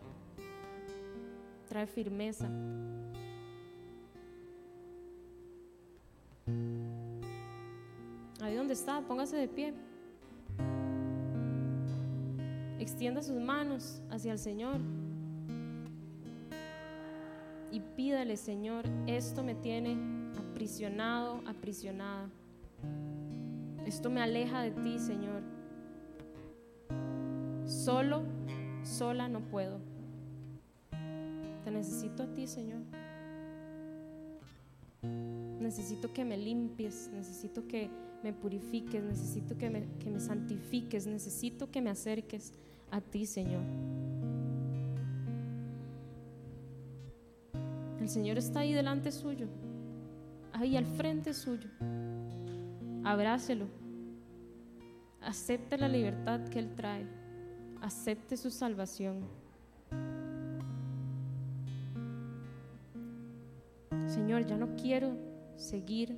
[1.67, 2.47] trae firmeza.
[8.41, 9.73] Ahí donde está, póngase de pie.
[12.81, 14.79] Extienda sus manos hacia el Señor
[17.71, 19.97] y pídale, Señor, esto me tiene
[20.37, 22.29] aprisionado, aprisionada.
[23.85, 25.41] Esto me aleja de ti, Señor.
[27.65, 28.23] Solo,
[28.83, 29.79] sola no puedo.
[31.63, 32.81] Te necesito a ti, Señor.
[35.01, 37.89] Necesito que me limpies, necesito que
[38.21, 42.53] me purifiques, necesito que me, que me santifiques, necesito que me acerques
[42.91, 43.63] a ti, Señor.
[47.99, 49.47] El Señor está ahí delante suyo,
[50.53, 51.69] ahí al frente suyo.
[53.03, 53.65] Abrácelo.
[55.21, 57.05] Acepte la libertad que Él trae.
[57.81, 59.21] Acepte su salvación.
[64.07, 65.15] Señor, ya no quiero
[65.55, 66.17] seguir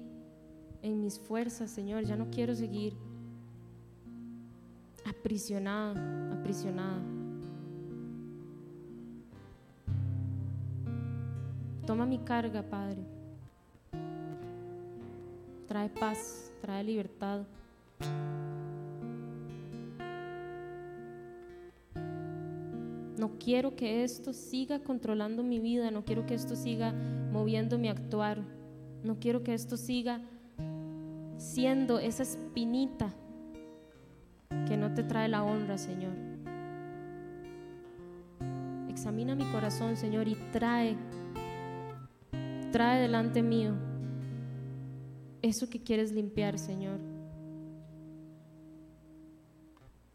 [0.81, 2.05] en mis fuerzas, Señor.
[2.05, 2.95] Ya no quiero seguir
[5.05, 5.99] aprisionada,
[6.33, 7.01] aprisionada.
[11.85, 13.03] Toma mi carga, Padre.
[15.67, 17.41] Trae paz, trae libertad.
[23.17, 26.93] No quiero que esto siga controlando mi vida, no quiero que esto siga
[27.31, 28.41] moviendo mi actuar,
[29.03, 30.21] no quiero que esto siga
[31.37, 33.13] siendo esa espinita
[34.67, 36.13] que no te trae la honra, Señor.
[38.89, 40.95] Examina mi corazón, Señor, y trae,
[42.71, 43.73] trae delante mío
[45.43, 46.99] eso que quieres limpiar, Señor.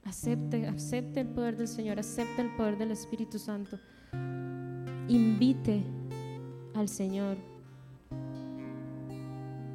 [0.05, 3.79] Acepte, acepte el poder del Señor, acepte el poder del Espíritu Santo.
[5.07, 5.85] Invite
[6.75, 7.37] al Señor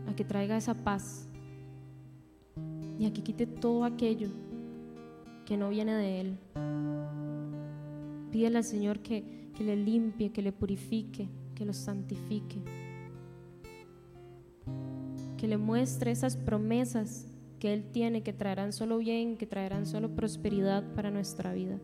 [0.07, 1.27] a que traiga esa paz
[2.97, 4.29] y a que quite todo aquello
[5.45, 6.37] que no viene de Él.
[8.31, 9.23] Pídele al Señor que,
[9.55, 12.61] que le limpie, que le purifique, que lo santifique,
[15.37, 17.27] que le muestre esas promesas
[17.59, 21.79] que Él tiene, que traerán solo bien, que traerán solo prosperidad para nuestra vida.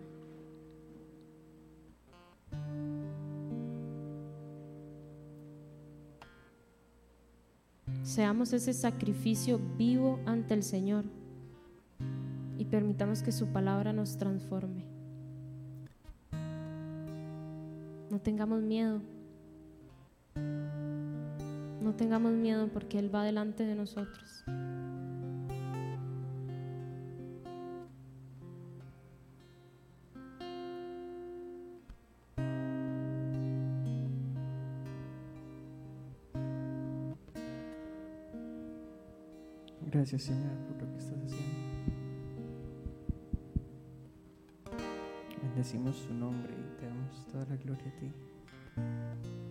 [8.03, 11.05] Seamos ese sacrificio vivo ante el Señor
[12.69, 14.85] permitamos que su palabra nos transforme.
[18.09, 19.01] No tengamos miedo.
[21.81, 24.43] No tengamos miedo porque Él va delante de nosotros.
[39.91, 40.78] Gracias Señor
[45.71, 49.48] Bendecimos su nombre y te damos toda la gloria a ti.